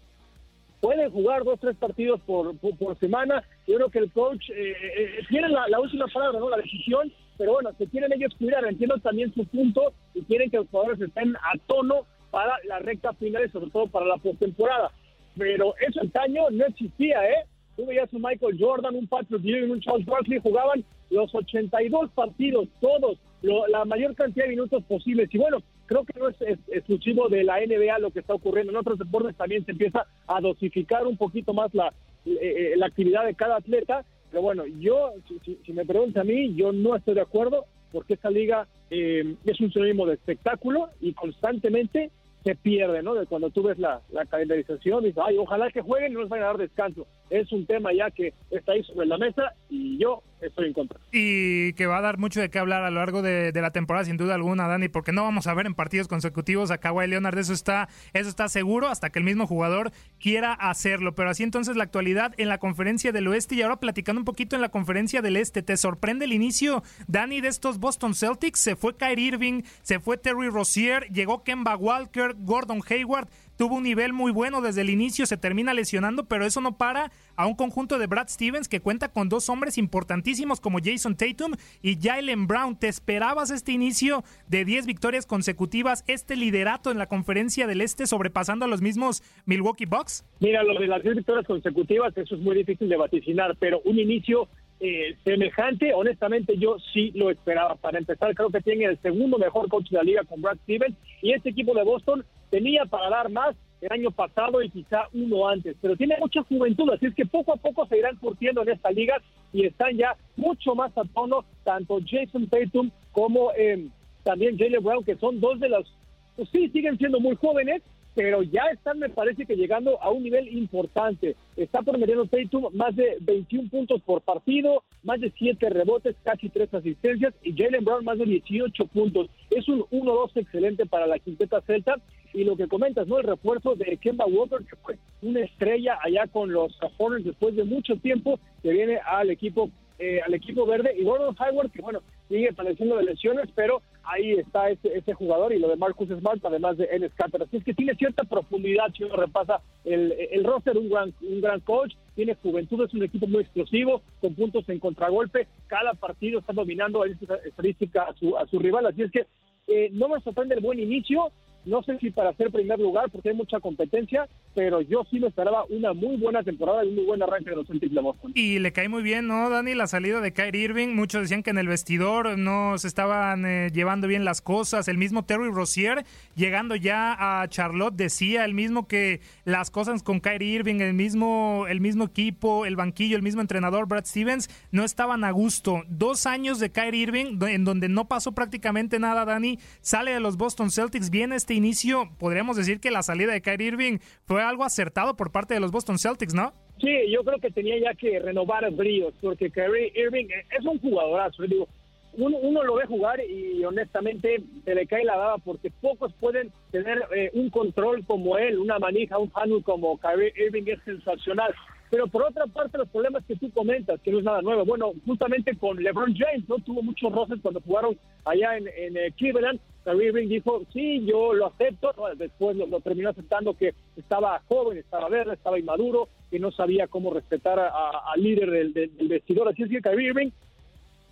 pueden 0.80 1.10
jugar 1.10 1.44
dos, 1.44 1.58
tres 1.58 1.76
partidos 1.76 2.20
por, 2.20 2.54
semana. 2.98 3.42
Yo 3.66 3.76
creo 3.76 3.88
que 3.88 3.98
el 4.00 4.12
coach 4.12 4.50
eh, 4.50 4.74
eh, 4.98 5.20
tiene 5.28 5.48
la, 5.48 5.80
última 5.80 6.06
palabra, 6.08 6.38
¿no? 6.38 6.50
La 6.50 6.58
decisión, 6.58 7.10
pero 7.38 7.52
bueno, 7.54 7.70
se 7.78 7.86
quieren 7.86 8.12
ellos 8.12 8.34
cuidar, 8.38 8.64
entiendo 8.64 8.98
también 8.98 9.32
su 9.32 9.46
punto 9.46 9.92
y 10.14 10.22
quieren 10.22 10.50
que 10.50 10.58
los 10.58 10.68
jugadores 10.68 11.00
estén 11.00 11.34
a 11.36 11.56
tono 11.66 12.06
para 12.30 12.56
la 12.68 12.80
recta 12.80 13.12
final 13.14 13.44
y 13.46 13.50
sobre 13.50 13.70
todo 13.70 13.86
para 13.86 14.06
la 14.06 14.16
postemporada. 14.16 14.90
Pero 15.36 15.74
eso 15.78 16.00
año 16.20 16.50
no 16.50 16.66
existía, 16.66 17.24
¿eh? 17.30 17.46
Tú 17.76 17.86
veías 17.86 18.12
un 18.12 18.22
Michael 18.22 18.58
Jordan, 18.58 18.96
un 18.96 19.06
Patrick 19.06 19.42
Ewing, 19.44 19.70
un 19.70 19.80
Charles 19.80 20.04
Barkley, 20.04 20.40
jugaban 20.42 20.84
los 21.10 21.34
82 21.34 22.10
partidos, 22.10 22.68
todos, 22.80 23.18
la 23.42 23.84
mayor 23.84 24.14
cantidad 24.14 24.44
de 24.44 24.50
minutos 24.50 24.82
posibles. 24.84 25.28
Y 25.32 25.38
bueno, 25.38 25.62
creo 25.86 26.04
que 26.04 26.18
no 26.18 26.28
es, 26.28 26.36
exclusivo 26.68 27.28
de 27.28 27.44
la 27.44 27.60
NBA 27.60 27.98
lo 27.98 28.10
que 28.10 28.20
está 28.20 28.34
ocurriendo. 28.34 28.72
En 28.72 28.78
otros 28.78 28.98
deportes 28.98 29.36
también 29.36 29.64
se 29.64 29.72
empieza 29.72 30.06
a 30.26 30.40
dosificar 30.40 31.06
un 31.06 31.16
poquito 31.16 31.52
más 31.52 31.74
la, 31.74 31.92
eh, 32.24 32.74
eh, 32.76 32.84
actividad 32.84 33.24
de 33.24 33.34
cada 33.34 33.56
atleta. 33.56 34.04
Pero 34.30 34.42
bueno, 34.42 34.64
yo, 34.78 35.12
si, 35.44 35.72
me 35.72 35.84
pregunta 35.84 36.22
a 36.22 36.24
mí, 36.24 36.54
yo 36.54 36.72
no 36.72 36.96
estoy 36.96 37.14
de 37.14 37.20
acuerdo 37.20 37.66
porque 37.90 38.14
esta 38.14 38.30
liga 38.30 38.66
eh, 38.90 39.34
es 39.44 39.60
un 39.60 39.70
sinónimo 39.70 40.06
de 40.06 40.14
espectáculo 40.14 40.88
y 41.00 41.12
constantemente 41.12 42.10
se 42.42 42.56
pierde, 42.56 43.02
¿no? 43.02 43.14
De 43.14 43.26
cuando 43.26 43.50
tú 43.50 43.62
ves 43.62 43.78
la, 43.78 44.00
la 44.10 44.24
calendarización, 44.24 45.04
dices, 45.04 45.22
ay, 45.24 45.36
ojalá 45.36 45.70
que 45.70 45.82
jueguen 45.82 46.12
y 46.12 46.14
no 46.14 46.20
les 46.22 46.28
vayan 46.28 46.44
a 46.44 46.48
dar 46.48 46.58
descanso. 46.58 47.06
Es 47.30 47.52
un 47.52 47.66
tema 47.66 47.92
ya 47.92 48.10
que 48.10 48.32
está 48.50 48.72
ahí 48.72 48.82
sobre 48.84 49.06
la 49.06 49.18
mesa 49.18 49.52
y 49.68 49.98
yo 49.98 50.22
estoy 50.46 50.66
en 50.66 50.72
contra. 50.72 50.98
Y 51.12 51.72
que 51.74 51.86
va 51.86 51.98
a 51.98 52.00
dar 52.00 52.18
mucho 52.18 52.40
de 52.40 52.50
qué 52.50 52.58
hablar 52.58 52.82
a 52.82 52.90
lo 52.90 52.96
largo 52.96 53.22
de, 53.22 53.52
la 53.54 53.70
temporada, 53.70 54.04
sin 54.04 54.16
duda 54.16 54.34
alguna, 54.34 54.66
Dani, 54.66 54.88
porque 54.88 55.12
no 55.12 55.22
vamos 55.22 55.46
a 55.46 55.54
ver 55.54 55.66
en 55.66 55.74
partidos 55.74 56.08
consecutivos 56.08 56.70
a 56.70 56.78
Kawhi 56.78 57.06
Leonard, 57.06 57.38
eso 57.38 57.52
está, 57.52 57.88
eso 58.12 58.28
está 58.28 58.48
seguro, 58.48 58.88
hasta 58.88 59.10
que 59.10 59.18
el 59.18 59.24
mismo 59.24 59.46
jugador 59.46 59.92
quiera 60.18 60.52
hacerlo. 60.52 61.14
Pero 61.14 61.30
así 61.30 61.42
entonces 61.42 61.76
la 61.76 61.84
actualidad 61.84 62.34
en 62.38 62.48
la 62.48 62.58
conferencia 62.58 63.12
del 63.12 63.28
oeste 63.28 63.54
y 63.54 63.62
ahora 63.62 63.76
platicando 63.76 64.20
un 64.20 64.24
poquito 64.24 64.56
en 64.56 64.62
la 64.62 64.70
conferencia 64.70 65.22
del 65.22 65.36
este, 65.36 65.62
¿te 65.62 65.76
sorprende 65.76 66.24
el 66.24 66.32
inicio, 66.32 66.82
Dani, 67.06 67.40
de 67.40 67.48
estos 67.48 67.78
Boston 67.78 68.14
Celtics? 68.14 68.60
Se 68.60 68.76
fue 68.76 68.96
Kyrie 68.96 69.28
Irving, 69.28 69.62
se 69.82 70.00
fue 70.00 70.16
Terry 70.16 70.48
Rozier, 70.48 71.08
llegó 71.12 71.44
Kemba 71.44 71.76
Walker, 71.76 72.34
Gordon 72.38 72.80
Hayward, 72.88 73.28
tuvo 73.62 73.76
un 73.76 73.84
nivel 73.84 74.12
muy 74.12 74.32
bueno 74.32 74.60
desde 74.60 74.80
el 74.80 74.90
inicio, 74.90 75.24
se 75.24 75.36
termina 75.36 75.72
lesionando, 75.72 76.24
pero 76.24 76.44
eso 76.44 76.60
no 76.60 76.76
para 76.76 77.12
a 77.36 77.46
un 77.46 77.54
conjunto 77.54 77.96
de 77.96 78.08
Brad 78.08 78.26
Stevens 78.26 78.68
que 78.68 78.80
cuenta 78.80 79.12
con 79.12 79.28
dos 79.28 79.48
hombres 79.48 79.78
importantísimos 79.78 80.60
como 80.60 80.80
Jason 80.82 81.16
Tatum 81.16 81.52
y 81.80 81.96
Jalen 81.96 82.48
Brown. 82.48 82.76
¿Te 82.76 82.88
esperabas 82.88 83.52
este 83.52 83.70
inicio 83.70 84.24
de 84.48 84.64
10 84.64 84.86
victorias 84.86 85.26
consecutivas, 85.26 86.02
este 86.08 86.34
liderato 86.34 86.90
en 86.90 86.98
la 86.98 87.06
conferencia 87.06 87.68
del 87.68 87.82
Este 87.82 88.08
sobrepasando 88.08 88.64
a 88.64 88.68
los 88.68 88.82
mismos 88.82 89.22
Milwaukee 89.46 89.86
Bucks? 89.86 90.24
Mira, 90.40 90.64
lo 90.64 90.76
de 90.80 90.88
las 90.88 91.00
10 91.04 91.14
victorias 91.14 91.46
consecutivas, 91.46 92.16
eso 92.16 92.34
es 92.34 92.40
muy 92.40 92.56
difícil 92.56 92.88
de 92.88 92.96
vaticinar, 92.96 93.54
pero 93.60 93.80
un 93.84 93.96
inicio 93.96 94.48
eh, 94.80 95.16
semejante, 95.22 95.94
honestamente 95.94 96.58
yo 96.58 96.78
sí 96.92 97.12
lo 97.14 97.30
esperaba. 97.30 97.76
Para 97.76 98.00
empezar, 98.00 98.34
creo 98.34 98.50
que 98.50 98.60
tiene 98.60 98.86
el 98.86 98.98
segundo 99.02 99.38
mejor 99.38 99.68
coach 99.68 99.88
de 99.88 99.98
la 99.98 100.02
liga 100.02 100.24
con 100.24 100.42
Brad 100.42 100.56
Stevens 100.64 100.96
y 101.20 101.30
este 101.30 101.50
equipo 101.50 101.72
de 101.74 101.84
Boston 101.84 102.24
tenía 102.52 102.84
para 102.84 103.08
dar 103.08 103.30
más 103.30 103.56
el 103.80 103.90
año 103.90 104.10
pasado 104.10 104.62
y 104.62 104.68
quizá 104.68 105.08
uno 105.14 105.48
antes, 105.48 105.74
pero 105.80 105.96
tiene 105.96 106.16
mucha 106.20 106.42
juventud, 106.42 106.88
así 106.90 107.06
es 107.06 107.14
que 107.14 107.24
poco 107.24 107.54
a 107.54 107.56
poco 107.56 107.86
se 107.86 107.98
irán 107.98 108.16
curtiendo 108.16 108.62
en 108.62 108.68
esta 108.68 108.90
liga 108.90 109.16
y 109.54 109.64
están 109.64 109.96
ya 109.96 110.14
mucho 110.36 110.74
más 110.74 110.96
a 110.96 111.02
tono 111.14 111.46
tanto 111.64 111.98
Jason 112.06 112.46
Tatum 112.46 112.90
como 113.10 113.52
eh, 113.56 113.88
también 114.22 114.58
Jalen 114.58 114.84
Brown, 114.84 115.02
que 115.02 115.16
son 115.16 115.40
dos 115.40 115.58
de 115.60 115.70
los, 115.70 115.90
pues 116.36 116.48
sí, 116.50 116.68
siguen 116.68 116.98
siendo 116.98 117.20
muy 117.20 117.34
jóvenes, 117.36 117.82
pero 118.14 118.42
ya 118.42 118.62
están, 118.72 118.98
me 118.98 119.08
parece 119.08 119.46
que 119.46 119.56
llegando 119.56 120.00
a 120.02 120.10
un 120.10 120.22
nivel 120.22 120.48
importante. 120.56 121.36
Está 121.56 121.82
promediando 121.82 122.26
Tatum 122.26 122.68
más 122.74 122.94
de 122.94 123.16
21 123.20 123.70
puntos 123.70 124.02
por 124.02 124.20
partido, 124.20 124.82
más 125.02 125.20
de 125.20 125.32
7 125.38 125.70
rebotes, 125.70 126.16
casi 126.22 126.48
3 126.48 126.74
asistencias, 126.74 127.34
y 127.42 127.56
Jalen 127.56 127.84
Brown 127.84 128.04
más 128.04 128.18
de 128.18 128.26
18 128.26 128.86
puntos. 128.86 129.28
Es 129.50 129.68
un 129.68 129.80
1-2 129.90 130.36
excelente 130.36 130.86
para 130.86 131.06
la 131.06 131.18
quinteta 131.18 131.60
celta. 131.62 131.96
Y 132.34 132.44
lo 132.44 132.56
que 132.56 132.66
comentas, 132.66 133.06
¿no? 133.06 133.18
El 133.18 133.24
refuerzo 133.24 133.74
de 133.74 133.98
Kemba 133.98 134.24
Walker, 134.24 134.64
que 134.66 134.76
fue 134.76 134.98
una 135.20 135.40
estrella 135.40 135.98
allá 136.02 136.26
con 136.26 136.50
los 136.50 136.78
Hornets 136.96 137.26
después 137.26 137.54
de 137.54 137.64
mucho 137.64 137.96
tiempo, 137.96 138.40
que 138.62 138.70
viene 138.70 138.98
al 139.04 139.30
equipo 139.30 139.70
eh, 139.98 140.20
al 140.24 140.34
equipo 140.34 140.66
verde 140.66 140.94
y 140.98 141.04
Gordon 141.04 141.36
Hayward 141.38 141.70
que 141.70 141.80
bueno 141.80 142.00
sigue 142.28 142.52
padeciendo 142.52 142.96
de 142.96 143.04
lesiones 143.04 143.48
pero 143.54 143.82
ahí 144.04 144.32
está 144.32 144.70
ese, 144.70 144.96
ese 144.96 145.14
jugador 145.14 145.52
y 145.52 145.58
lo 145.58 145.68
de 145.68 145.76
Marcus 145.76 146.08
Smart 146.08 146.44
además 146.44 146.76
de 146.76 146.88
Ennis 146.90 147.12
Carter 147.14 147.42
así 147.42 147.56
es 147.56 147.64
que 147.64 147.74
tiene 147.74 147.94
cierta 147.94 148.24
profundidad 148.24 148.92
si 148.96 149.04
uno 149.04 149.16
repasa 149.16 149.60
el, 149.84 150.12
el 150.30 150.44
roster 150.44 150.76
un 150.76 150.88
gran 150.88 151.14
un 151.22 151.40
gran 151.40 151.60
coach 151.60 151.94
tiene 152.14 152.34
juventud 152.36 152.84
es 152.84 152.94
un 152.94 153.02
equipo 153.02 153.26
muy 153.26 153.42
explosivo 153.42 154.02
con 154.20 154.34
puntos 154.34 154.68
en 154.68 154.78
contragolpe 154.78 155.46
cada 155.66 155.94
partido 155.94 156.40
está 156.40 156.52
dominando 156.52 157.04
esa 157.04 157.36
estadística 157.36 158.02
a 158.02 158.14
su 158.14 158.36
a 158.36 158.46
su 158.46 158.58
rival. 158.58 158.86
Así 158.86 159.02
es 159.02 159.10
que 159.10 159.26
eh, 159.68 159.88
no 159.92 160.08
me 160.08 160.20
sorprende 160.20 160.54
el 160.54 160.60
buen 160.60 160.78
inicio 160.78 161.30
no 161.64 161.82
sé 161.82 161.98
si 161.98 162.10
para 162.10 162.32
ser 162.34 162.50
primer 162.50 162.78
lugar, 162.78 163.10
porque 163.10 163.30
hay 163.30 163.36
mucha 163.36 163.60
competencia, 163.60 164.28
pero 164.54 164.80
yo 164.80 165.04
sí 165.10 165.20
me 165.20 165.28
esperaba 165.28 165.64
una 165.68 165.92
muy 165.92 166.16
buena 166.16 166.42
temporada 166.42 166.84
y 166.84 166.88
un 166.88 166.96
muy 166.96 167.04
buen 167.04 167.22
arranque 167.22 167.50
de 167.50 167.56
los 167.56 167.66
Celtics 167.66 167.94
de 167.94 168.00
Boston. 168.00 168.32
Y 168.34 168.58
le 168.58 168.72
cae 168.72 168.88
muy 168.88 169.02
bien, 169.02 169.28
¿no, 169.28 169.48
Dani? 169.48 169.74
La 169.74 169.86
salida 169.86 170.20
de 170.20 170.32
Kyrie 170.32 170.64
Irving. 170.64 170.88
Muchos 170.88 171.22
decían 171.22 171.42
que 171.42 171.50
en 171.50 171.58
el 171.58 171.68
vestidor 171.68 172.36
no 172.38 172.76
se 172.78 172.88
estaban 172.88 173.46
eh, 173.46 173.70
llevando 173.72 174.08
bien 174.08 174.24
las 174.24 174.40
cosas. 174.40 174.88
El 174.88 174.98
mismo 174.98 175.24
Terry 175.24 175.50
Rozier, 175.50 176.04
llegando 176.34 176.74
ya 176.74 177.42
a 177.42 177.48
Charlotte, 177.48 177.94
decía 177.94 178.44
el 178.44 178.54
mismo 178.54 178.88
que 178.88 179.20
las 179.44 179.70
cosas 179.70 180.02
con 180.02 180.20
Kyrie 180.20 180.54
Irving, 180.54 180.80
el 180.80 180.94
mismo, 180.94 181.66
el 181.68 181.80
mismo 181.80 182.04
equipo, 182.04 182.66
el 182.66 182.76
banquillo, 182.76 183.16
el 183.16 183.22
mismo 183.22 183.40
entrenador, 183.40 183.86
Brad 183.86 184.04
Stevens, 184.04 184.48
no 184.70 184.84
estaban 184.84 185.24
a 185.24 185.30
gusto. 185.30 185.82
Dos 185.88 186.26
años 186.26 186.58
de 186.58 186.70
Kyrie 186.70 187.02
Irving, 187.02 187.38
en 187.42 187.64
donde 187.64 187.88
no 187.88 188.08
pasó 188.08 188.32
prácticamente 188.32 188.98
nada, 188.98 189.24
Dani. 189.24 189.58
Sale 189.80 190.12
de 190.12 190.20
los 190.20 190.36
Boston 190.36 190.70
Celtics, 190.70 191.10
viene 191.10 191.36
este 191.52 191.54
inicio. 191.54 192.08
Podríamos 192.18 192.56
decir 192.56 192.80
que 192.80 192.90
la 192.90 193.02
salida 193.02 193.32
de 193.32 193.42
Kyrie 193.42 193.68
Irving 193.68 193.98
fue 194.24 194.42
algo 194.42 194.64
acertado 194.64 195.16
por 195.16 195.30
parte 195.30 195.54
de 195.54 195.60
los 195.60 195.70
Boston 195.70 195.98
Celtics, 195.98 196.34
¿no? 196.34 196.52
Sí, 196.80 196.90
yo 197.10 197.22
creo 197.22 197.38
que 197.38 197.50
tenía 197.50 197.78
ya 197.78 197.94
que 197.94 198.18
renovar 198.18 198.68
bríos, 198.72 199.12
porque 199.20 199.50
Kyrie 199.50 199.92
Irving 199.94 200.26
es 200.26 200.64
un 200.64 200.78
jugadorazo. 200.80 201.42
Digo, 201.42 201.68
uno, 202.14 202.38
uno, 202.38 202.62
lo 202.64 202.74
ve 202.76 202.86
jugar 202.86 203.20
y 203.20 203.62
honestamente 203.64 204.42
se 204.64 204.74
le 204.74 204.86
cae 204.86 205.04
la 205.04 205.16
baba 205.16 205.38
porque 205.38 205.70
pocos 205.80 206.12
pueden 206.14 206.50
tener 206.70 206.98
eh, 207.14 207.30
un 207.34 207.50
control 207.50 208.04
como 208.06 208.36
él, 208.36 208.58
una 208.58 208.78
manija, 208.78 209.18
un 209.18 209.30
handle 209.34 209.62
como 209.62 209.98
Kyrie 209.98 210.32
Irving 210.36 210.64
es 210.66 210.82
sensacional. 210.84 211.54
Pero 211.92 212.06
por 212.06 212.22
otra 212.22 212.46
parte, 212.46 212.78
los 212.78 212.88
problemas 212.88 213.22
que 213.26 213.36
tú 213.36 213.50
comentas, 213.50 214.00
que 214.00 214.10
no 214.10 214.18
es 214.18 214.24
nada 214.24 214.40
nuevo, 214.40 214.64
bueno, 214.64 214.94
justamente 215.04 215.54
con 215.58 215.76
LeBron 215.76 216.14
James, 216.16 216.48
¿no? 216.48 216.56
Tuvo 216.56 216.82
muchos 216.82 217.12
roces 217.12 217.38
cuando 217.42 217.60
jugaron 217.60 217.98
allá 218.24 218.56
en, 218.56 218.66
en 218.66 218.96
eh, 218.96 219.12
Cleveland. 219.14 219.60
Kyrie 219.84 220.06
Irving 220.06 220.28
dijo, 220.28 220.62
sí, 220.72 221.04
yo 221.04 221.34
lo 221.34 221.48
acepto. 221.48 221.92
después 222.16 222.56
lo, 222.56 222.80
terminó 222.80 223.10
aceptando 223.10 223.52
que 223.52 223.74
estaba 223.94 224.40
joven, 224.48 224.78
estaba 224.78 225.10
verde, 225.10 225.34
estaba 225.34 225.58
inmaduro, 225.58 226.08
que 226.30 226.38
no 226.38 226.50
sabía 226.50 226.86
cómo 226.86 227.12
respetar 227.12 227.58
al 227.60 228.22
líder 228.22 228.72
del, 228.72 229.08
vestidor. 229.08 229.48
Así 229.48 229.64
es 229.64 229.68
que 229.68 229.82
Kyrie 229.82 230.08
Irving 230.08 230.30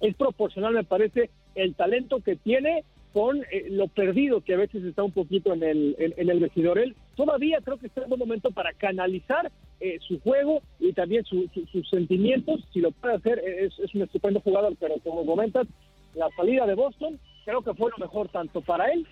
es 0.01 0.17
proporcional, 0.17 0.73
me 0.73 0.85
parece, 0.85 1.29
el 1.57 1.75
talento 1.75 2.21
que 2.21 2.37
tiene 2.37 2.85
con 3.13 3.43
eh, 3.53 3.67
lo 3.69 3.89
perdido 3.89 4.41
que 4.41 4.55
a 4.55 4.59
veces 4.59 4.83
está 4.85 5.03
un 5.03 5.13
poquito 5.13 5.53
en 5.53 5.63
el, 5.63 5.95
en, 5.99 6.31
el 6.31 6.41
vestidor. 6.41 6.79
Él 6.79 6.97
todavía 7.17 7.59
creo 7.63 7.77
que 7.77 7.89
está 7.89 8.03
en 8.03 8.09
buen 8.09 8.21
momento 8.21 8.51
para 8.51 8.73
canalizar 8.73 9.53
eh, 9.81 9.99
su 10.07 10.21
juego 10.21 10.61
y 10.79 10.93
también 10.93 11.25
sus 11.25 11.51
sentimientos. 11.89 12.61
Si 12.73 12.81
lo 12.81 12.91
puede 12.91 13.15
hacer, 13.15 13.39
es, 13.39 13.79
es 13.79 13.95
un 13.95 14.03
estupendo 14.03 14.41
jugador, 14.41 14.75
pero 14.79 14.97
como 15.03 15.25
comentas, 15.25 15.67
la 16.15 16.29
salida 16.37 16.67
de 16.67 16.75
Boston 16.75 17.19
creo 17.45 17.63
que 17.63 17.75
fue 17.75 17.91
lo 17.91 17.99
mejor 17.99 18.29
tanto 18.29 18.61
para 18.61 18.93
él 18.93 19.07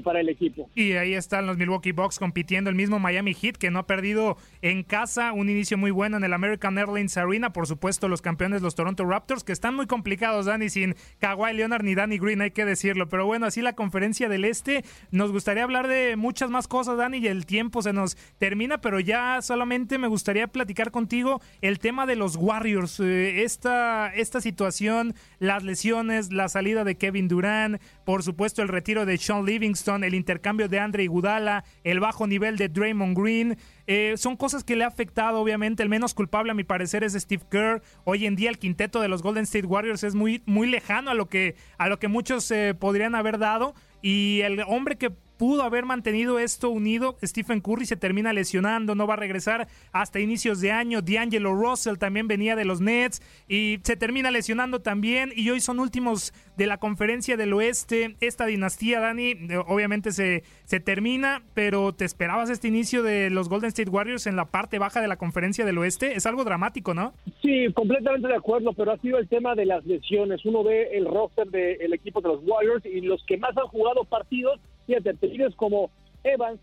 para 0.00 0.20
el 0.20 0.28
equipo. 0.28 0.70
Y 0.74 0.92
ahí 0.92 1.14
están 1.14 1.46
los 1.46 1.56
Milwaukee 1.56 1.92
Bucks 1.92 2.18
compitiendo, 2.18 2.70
el 2.70 2.76
mismo 2.76 2.98
Miami 2.98 3.34
Heat 3.34 3.56
que 3.56 3.70
no 3.70 3.80
ha 3.80 3.86
perdido 3.86 4.36
en 4.62 4.84
casa, 4.84 5.32
un 5.32 5.50
inicio 5.50 5.76
muy 5.76 5.90
bueno 5.90 6.16
en 6.16 6.24
el 6.24 6.32
American 6.32 6.78
Airlines 6.78 7.16
Arena, 7.16 7.52
por 7.52 7.66
supuesto 7.66 8.08
los 8.08 8.22
campeones 8.22 8.62
los 8.62 8.74
Toronto 8.74 9.04
Raptors 9.04 9.44
que 9.44 9.52
están 9.52 9.74
muy 9.74 9.86
complicados, 9.86 10.46
Dani, 10.46 10.68
sin 10.68 10.94
Kawhi 11.18 11.54
Leonard 11.54 11.82
ni 11.82 11.94
Danny 11.94 12.18
Green, 12.18 12.40
hay 12.40 12.52
que 12.52 12.64
decirlo, 12.64 13.08
pero 13.08 13.26
bueno, 13.26 13.46
así 13.46 13.62
la 13.62 13.74
conferencia 13.74 14.28
del 14.28 14.44
Este, 14.44 14.84
nos 15.10 15.32
gustaría 15.32 15.64
hablar 15.64 15.88
de 15.88 16.16
muchas 16.16 16.50
más 16.50 16.68
cosas, 16.68 16.96
Dani, 16.96 17.18
y 17.18 17.26
el 17.26 17.46
tiempo 17.46 17.82
se 17.82 17.92
nos 17.92 18.16
termina, 18.38 18.80
pero 18.80 19.00
ya 19.00 19.42
solamente 19.42 19.98
me 19.98 20.08
gustaría 20.08 20.46
platicar 20.46 20.90
contigo 20.90 21.40
el 21.60 21.78
tema 21.78 22.06
de 22.06 22.16
los 22.16 22.36
Warriors, 22.36 23.00
eh, 23.00 23.42
esta, 23.42 24.12
esta 24.14 24.40
situación, 24.40 25.14
las 25.38 25.62
lesiones, 25.62 26.32
la 26.32 26.48
salida 26.48 26.84
de 26.84 26.96
Kevin 26.96 27.28
Durant, 27.28 27.80
por 28.04 28.22
supuesto 28.22 28.62
el 28.62 28.68
retiro 28.68 29.06
de 29.06 29.18
Sean 29.18 29.44
Livingston, 29.44 29.79
el 29.88 30.14
intercambio 30.14 30.68
de 30.68 30.78
Andre 30.78 31.04
Iguodala, 31.04 31.64
el 31.84 32.00
bajo 32.00 32.26
nivel 32.26 32.56
de 32.56 32.68
Draymond 32.68 33.18
Green, 33.18 33.58
eh, 33.86 34.14
son 34.16 34.36
cosas 34.36 34.62
que 34.62 34.76
le 34.76 34.84
ha 34.84 34.86
afectado 34.86 35.40
obviamente, 35.40 35.82
el 35.82 35.88
menos 35.88 36.14
culpable 36.14 36.52
a 36.52 36.54
mi 36.54 36.64
parecer 36.64 37.02
es 37.02 37.14
Steve 37.14 37.42
Kerr, 37.50 37.82
hoy 38.04 38.26
en 38.26 38.36
día 38.36 38.50
el 38.50 38.58
quinteto 38.58 39.00
de 39.00 39.08
los 39.08 39.22
Golden 39.22 39.44
State 39.44 39.66
Warriors 39.66 40.04
es 40.04 40.14
muy, 40.14 40.42
muy 40.46 40.68
lejano 40.68 41.10
a 41.10 41.14
lo 41.14 41.28
que, 41.28 41.56
a 41.78 41.88
lo 41.88 41.98
que 41.98 42.08
muchos 42.08 42.50
eh, 42.50 42.74
podrían 42.78 43.14
haber 43.14 43.38
dado. 43.38 43.74
Y 44.02 44.40
el 44.42 44.60
hombre 44.66 44.96
que 44.96 45.12
pudo 45.40 45.62
haber 45.62 45.86
mantenido 45.86 46.38
esto 46.38 46.68
unido. 46.68 47.16
Stephen 47.24 47.62
Curry 47.62 47.86
se 47.86 47.96
termina 47.96 48.34
lesionando, 48.34 48.94
no 48.94 49.06
va 49.06 49.14
a 49.14 49.16
regresar 49.16 49.68
hasta 49.90 50.20
inicios 50.20 50.60
de 50.60 50.70
año. 50.70 51.00
D'Angelo 51.00 51.54
Russell 51.54 51.96
también 51.96 52.28
venía 52.28 52.56
de 52.56 52.66
los 52.66 52.82
Nets 52.82 53.22
y 53.48 53.78
se 53.82 53.96
termina 53.96 54.30
lesionando 54.30 54.82
también. 54.82 55.32
Y 55.34 55.48
hoy 55.48 55.60
son 55.60 55.80
últimos 55.80 56.34
de 56.58 56.66
la 56.66 56.76
conferencia 56.76 57.38
del 57.38 57.54
oeste. 57.54 58.16
Esta 58.20 58.44
dinastía, 58.44 59.00
Dani, 59.00 59.34
obviamente 59.66 60.12
se, 60.12 60.44
se 60.64 60.78
termina, 60.78 61.42
pero 61.54 61.94
¿te 61.94 62.04
esperabas 62.04 62.50
este 62.50 62.68
inicio 62.68 63.02
de 63.02 63.30
los 63.30 63.48
Golden 63.48 63.68
State 63.68 63.88
Warriors 63.88 64.26
en 64.26 64.36
la 64.36 64.44
parte 64.44 64.78
baja 64.78 65.00
de 65.00 65.08
la 65.08 65.16
conferencia 65.16 65.64
del 65.64 65.78
oeste? 65.78 66.16
Es 66.16 66.26
algo 66.26 66.44
dramático, 66.44 66.92
¿no? 66.92 67.14
Sí, 67.40 67.72
completamente 67.72 68.28
de 68.28 68.36
acuerdo, 68.36 68.74
pero 68.74 68.92
ha 68.92 68.98
sido 68.98 69.16
el 69.16 69.26
tema 69.26 69.54
de 69.54 69.64
las 69.64 69.86
lesiones. 69.86 70.44
Uno 70.44 70.62
ve 70.62 70.90
el 70.92 71.06
roster 71.06 71.48
del 71.48 71.94
equipo 71.94 72.20
de 72.20 72.28
los 72.28 72.40
Warriors 72.44 72.84
y 72.84 73.00
los 73.00 73.24
que 73.24 73.38
más 73.38 73.56
han 73.56 73.68
jugado 73.68 74.04
partidos 74.04 74.60
Fíjate, 74.90 75.10
apellidos 75.10 75.54
como 75.54 75.88
Evans, 76.24 76.58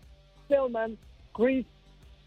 Selman, 0.48 0.98
Chris, 1.32 1.64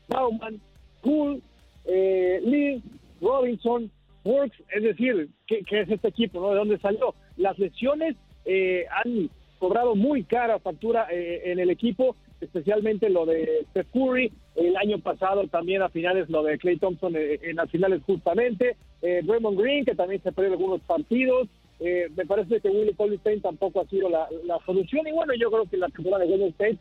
Bauman, 0.07 0.59
Poole, 1.03 1.41
eh, 1.85 2.41
Lee, 2.43 2.81
Robinson, 3.21 3.91
Works, 4.23 4.57
es 4.73 4.81
decir, 4.81 5.29
¿qué, 5.45 5.59
es 5.69 5.89
este 5.91 6.07
equipo? 6.07 6.41
¿no? 6.41 6.49
¿De 6.49 6.55
dónde 6.55 6.79
salió? 6.79 7.13
Las 7.37 7.59
lesiones 7.59 8.15
eh, 8.45 8.87
han 8.89 9.29
cobrado 9.59 9.93
muy 9.93 10.23
cara 10.23 10.57
factura 10.57 11.05
eh, 11.11 11.51
en 11.51 11.59
el 11.59 11.69
equipo, 11.69 12.15
especialmente 12.39 13.07
lo 13.07 13.27
de 13.27 13.67
Steph 13.69 13.91
Curry, 13.93 14.31
el 14.55 14.75
año 14.77 14.97
pasado 14.97 15.47
también 15.49 15.83
a 15.83 15.89
finales 15.89 16.31
lo 16.31 16.41
de 16.41 16.57
Clay 16.57 16.77
Thompson 16.77 17.13
en 17.15 17.57
las 17.57 17.69
finales 17.69 18.01
justamente, 18.07 18.75
Raymond 19.03 19.59
Green 19.59 19.85
que 19.85 19.93
también 19.93 20.23
se 20.23 20.31
perdió 20.31 20.53
algunos 20.53 20.81
partidos, 20.81 21.47
eh, 21.83 22.09
me 22.15 22.27
parece 22.27 22.61
que 22.61 22.69
Willie 22.69 22.93
Colstein 22.93 23.41
tampoco 23.41 23.81
ha 23.81 23.87
sido 23.87 24.07
la, 24.07 24.27
solución. 24.67 25.07
Y 25.07 25.11
bueno, 25.11 25.33
yo 25.33 25.49
creo 25.49 25.65
que 25.65 25.77
la 25.77 25.89
temporada 25.89 26.23
de 26.23 26.29
Golden 26.29 26.49
State, 26.49 26.77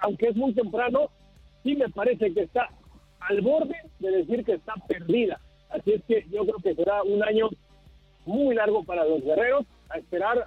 aunque 0.00 0.28
es 0.28 0.36
muy 0.36 0.52
temprano, 0.52 1.08
sí 1.62 1.74
me 1.74 1.88
parece 1.88 2.32
que 2.34 2.42
está 2.42 2.68
al 3.20 3.40
borde 3.40 3.74
de 3.98 4.10
decir 4.10 4.44
que 4.44 4.52
está 4.52 4.74
perdida. 4.86 5.40
Así 5.70 5.92
es 5.92 6.04
que 6.04 6.26
yo 6.30 6.42
creo 6.42 6.58
que 6.62 6.74
será 6.74 7.02
un 7.02 7.22
año 7.24 7.48
muy 8.26 8.54
largo 8.54 8.84
para 8.84 9.06
los 9.06 9.22
guerreros, 9.22 9.64
a 9.88 9.98
esperar 9.98 10.46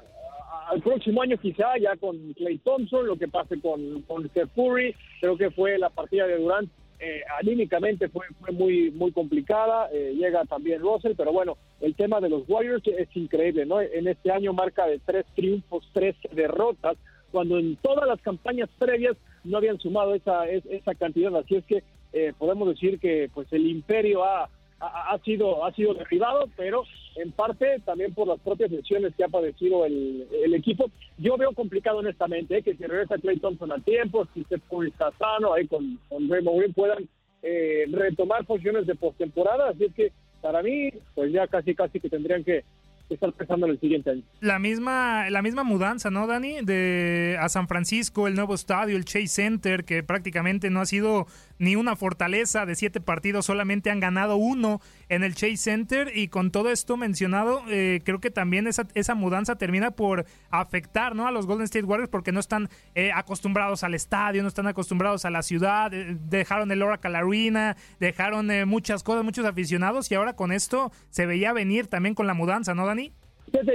al 0.67 0.82
próximo 0.82 1.23
año 1.23 1.38
quizá 1.38 1.75
ya 1.80 1.95
con 1.97 2.34
Clay 2.34 2.60
Thompson, 2.60 3.08
lo 3.08 3.17
que 3.17 3.28
pase 3.28 3.60
con, 3.60 4.04
con 4.04 4.30
Steph 4.30 4.52
Curry, 4.56 4.95
creo 5.19 5.36
que 5.36 5.49
fue 5.49 5.80
la 5.80 5.89
partida 5.89 6.28
de 6.28 6.38
Durant 6.38 6.69
eh, 7.00 7.22
anímicamente 7.40 8.10
fue, 8.10 8.26
fue 8.40 8.52
muy 8.52 8.92
muy 8.92 9.12
complicada, 9.12 9.90
eh, 9.92 10.14
llega 10.16 10.44
también 10.46 10.82
Russell, 10.82 11.14
pero 11.16 11.32
bueno, 11.32 11.58
el 11.80 11.96
tema 11.96 12.20
de 12.20 12.30
los 12.30 12.44
Warriors 12.50 12.86
es 12.88 13.08
increíble, 13.16 13.66
¿no? 13.66 13.80
En 13.82 14.08
este 14.08 14.32
año 14.32 14.52
marca 14.52 14.86
de 14.86 15.00
tres 15.00 15.26
triunfos, 15.34 15.88
tres 15.94 16.16
derrotas, 16.34 16.98
cuando 17.32 17.58
en 17.58 17.78
todas 17.78 18.08
las 18.08 18.22
campañas 18.22 18.70
previas 18.78 19.16
no 19.44 19.58
habían 19.58 19.80
sumado 19.80 20.14
esa, 20.14 20.48
esa 20.48 20.94
cantidad, 20.96 21.36
así 21.38 21.56
es 21.56 21.66
que 21.66 21.84
eh, 22.12 22.34
podemos 22.38 22.68
decir 22.68 23.00
que 23.00 23.30
pues 23.34 23.48
el 23.54 23.68
imperio 23.68 24.24
ha 24.24 24.50
ha, 24.80 25.18
sido 25.24 25.65
ha 25.65 25.74
sido 25.74 25.94
derribado, 25.94 26.50
pero 26.56 26.84
en 27.15 27.32
parte 27.32 27.80
también 27.86 28.13
por 28.13 28.28
las 28.28 28.39
propias 28.39 28.72
lesiones 28.72 29.13
que 29.15 29.24
ha 29.24 29.28
padecido 29.28 29.86
el, 29.86 30.28
el 30.44 30.54
equipo. 30.54 30.89
Yo 31.18 31.38
veo 31.38 31.54
complicado 31.54 31.98
honestamente 31.98 32.58
¿eh? 32.58 32.63
que 32.63 32.76
si 32.76 32.84
regresa 32.84 33.18
Clay 33.18 33.38
Thompson 33.39 33.72
a 33.72 33.80
tiempo, 33.80 34.28
si 34.34 34.44
se 34.46 34.56
está 34.88 35.12
sano, 35.18 35.54
ahí 35.54 35.68
con, 35.68 36.00
con 36.08 36.30
Raymond 36.30 36.74
puedan 36.74 37.08
eh, 37.42 37.86
retomar 37.92 38.46
funciones 38.46 38.86
de 38.88 38.96
postemporada, 38.96 39.70
así 39.70 39.86
es 39.86 39.94
que 39.94 40.12
para 40.42 40.62
mí, 40.62 40.92
pues 41.15 41.32
ya 41.32 41.48
casi 41.48 41.76
casi 41.76 42.00
que 42.00 42.10
tendrían 42.10 42.44
que 42.44 42.63
estar 43.10 43.32
pensando 43.34 43.65
en 43.65 43.74
el 43.74 43.80
siguiente 43.80 44.12
año. 44.12 44.24
La 44.39 44.60
misma, 44.60 45.30
la 45.30 45.42
misma 45.42 45.63
mudanza, 45.63 46.10
¿no, 46.10 46.28
Dani? 46.28 46.62
De 46.62 47.38
a 47.39 47.50
San 47.50 47.68
Francisco, 47.68 48.28
el 48.28 48.36
nuevo 48.36 48.54
estadio, 48.54 48.96
el 48.96 49.06
Chase 49.06 49.28
Center, 49.28 49.84
que 49.84 50.04
prácticamente 50.04 50.70
no 50.70 50.82
ha 50.82 50.86
sido 50.86 51.26
ni 51.60 51.76
una 51.76 51.95
fortaleza 51.95 52.65
de 52.65 52.76
siete 52.76 53.02
partidos, 53.02 53.45
solamente 53.45 53.91
han 53.91 54.00
ganado 54.00 54.38
uno 54.38 54.82
en 55.10 55.24
el 55.24 55.36
Chase 55.36 55.58
Center 55.58 56.12
y 56.15 56.30
con 56.30 56.52
todo 56.52 56.72
esto 56.72 56.98
mencionado, 56.98 57.62
eh, 57.69 58.02
creo 58.04 58.19
que 58.19 58.32
también 58.32 58.65
esa, 58.65 58.88
esa 58.95 59.13
mudanza 59.13 59.58
termina 59.58 59.91
por 59.91 60.26
afectar 60.50 61.15
¿no? 61.15 61.28
a 61.28 61.32
los 61.32 61.45
Golden 61.45 61.65
State 61.65 61.86
Warriors 61.86 62.10
porque 62.10 62.32
no 62.32 62.39
están 62.39 62.69
eh, 62.95 63.12
acostumbrados 63.12 63.84
al 63.84 63.93
estadio, 63.93 64.41
no 64.41 64.48
están 64.48 64.67
acostumbrados 64.67 65.26
a 65.26 65.30
la 65.30 65.43
ciudad, 65.43 65.93
eh, 65.93 66.17
dejaron 66.30 66.72
el 66.72 66.82
Oracle 66.82 67.17
Arena, 67.17 67.76
dejaron 68.00 68.50
muchas 68.67 69.04
cosas, 69.04 69.24
muchos 69.24 69.45
aficionados 69.45 70.10
y 70.12 70.15
ahora 70.15 70.34
con 70.34 70.52
esto 70.52 70.91
se 71.10 71.26
veía 71.26 71.54
venir 71.54 71.88
también 71.88 72.15
con 72.15 72.26
la 72.26 72.34
mudanza, 72.34 72.74
¿no, 72.74 72.86
Dani? 72.86 73.13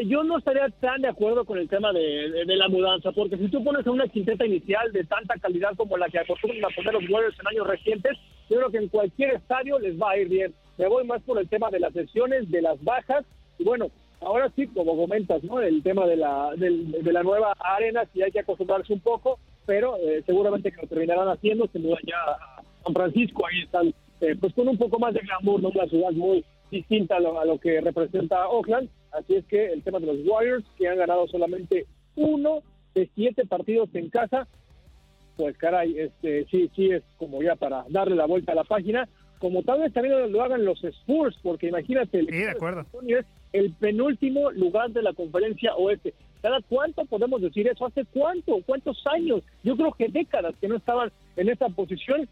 Yo 0.07 0.23
no 0.25 0.39
estaría 0.39 0.69
tan 0.81 1.03
de 1.03 1.09
acuerdo 1.09 1.45
con 1.45 1.59
el 1.59 1.69
tema 1.69 1.93
de, 1.93 2.45
la 2.47 2.69
mudanza, 2.69 3.13
porque 3.13 3.37
si 3.37 3.49
tú 3.49 3.63
pones 3.65 3.87
a 3.87 3.91
una 3.91 4.09
quinteta 4.09 4.47
inicial 4.47 4.93
de 4.93 5.05
tanta 5.05 5.35
calidad 5.37 5.75
como 5.77 5.97
la 5.97 6.09
que 6.09 6.19
acostumbran 6.19 6.65
a 6.65 6.75
poner 6.75 6.95
los 6.95 7.11
Warriors 7.11 7.39
en 7.41 7.49
años 7.49 7.67
recientes, 7.67 8.19
yo 8.49 8.59
creo 8.59 8.71
que 8.71 8.79
en 8.79 8.89
cualquier 8.89 9.35
estadio 9.35 9.79
les 9.79 10.01
va 10.01 10.13
a 10.13 10.19
ir 10.19 10.29
bien. 10.29 10.55
Me 10.79 10.89
voy 10.89 11.05
más 11.07 11.23
por 11.23 11.39
el 11.39 11.49
tema 11.49 11.71
de 11.71 11.81
las 11.81 11.95
lesiones, 11.95 12.51
de 12.51 12.63
las 12.63 12.83
bajas, 12.83 13.25
y 13.59 13.65
bueno, 13.65 13.89
ahora 14.21 14.51
sí, 14.55 14.67
como 14.69 14.97
comentas, 14.97 15.43
¿no? 15.45 15.61
El 15.61 15.83
tema 15.83 16.07
de 16.07 16.17
la, 16.17 16.53
de, 16.57 17.13
la 17.13 17.23
nueva 17.23 17.55
arena, 17.59 18.05
si 18.13 18.23
hay 18.23 18.31
que 18.31 18.41
acostumbrarse 18.41 18.93
un 18.93 19.01
poco, 19.01 19.39
pero 19.67 19.97
eh, 19.99 20.23
seguramente 20.27 20.71
que 20.71 20.83
lo 20.83 20.89
terminarán 20.89 21.29
haciendo, 21.29 21.67
se 21.69 21.79
mudan 21.79 22.03
ya 22.07 22.17
a 22.19 22.63
San 22.85 22.95
Francisco, 22.95 23.47
ahí 23.47 23.63
están 23.63 23.95
eh, 24.21 24.37
pues 24.39 24.53
con 24.55 24.69
un 24.69 24.79
poco 24.79 24.99
más 24.99 25.15
de 25.15 25.21
glamour, 25.21 25.63
¿no? 25.63 25.69
una 25.71 25.87
ciudad 25.87 26.13
muy 26.13 26.45
distinta 26.71 27.17
a 27.17 27.21
lo, 27.21 27.41
a 27.41 27.45
lo 27.45 27.59
que 27.59 27.81
representa 27.81 28.49
Oakland, 28.49 28.89
así 29.19 29.35
es 29.37 29.45
que 29.47 29.73
el 29.73 29.83
tema 29.83 29.99
de 30.01 30.07
los 30.07 30.27
Warriors, 30.27 30.65
que 30.77 30.89
han 30.89 30.99
ganado 30.99 31.27
solamente 31.29 31.87
uno 32.17 32.63
de 32.95 33.09
siete 33.15 33.47
partidos 33.47 33.89
en 33.95 34.11
casa, 34.11 34.47
pues 35.37 35.57
caray, 35.57 35.99
este 35.99 36.47
sí, 36.51 36.71
sí 36.75 36.91
es 36.91 37.03
como 37.17 37.43
ya 37.43 37.57
para 37.57 37.85
darle 37.89 38.15
la 38.15 38.27
vuelta 38.27 38.53
a 38.53 38.57
la 38.57 38.65
página, 38.65 39.09
como 39.39 39.63
tal 39.63 39.81
vez 39.81 39.93
también 39.93 40.33
lo 40.33 40.43
hagan 40.43 40.65
los 40.65 40.83
Spurs, 40.83 41.37
porque 41.43 41.69
imagínate, 41.69 42.21
el, 42.21 42.27
de 42.27 42.51
acuerdo. 42.51 42.87
es 43.07 43.27
el 43.53 43.73
penúltimo 43.75 44.51
lugar 44.53 44.91
de 44.91 45.03
la 45.03 45.13
conferencia 45.13 45.75
oeste. 45.75 46.15
¿Cada 46.41 46.61
cuánto 46.69 47.05
podemos 47.07 47.41
decir 47.41 47.67
eso? 47.69 47.87
¿Hace 47.87 48.05
cuánto? 48.13 48.59
¿Cuántos 48.67 49.03
años? 49.07 49.43
Yo 49.63 49.77
creo 49.77 49.93
que 49.93 50.09
décadas 50.09 50.55
que 50.61 50.69
no 50.69 50.77
estaban 50.77 51.11
en 51.37 51.49
esa 51.49 51.69
posición. 51.69 52.29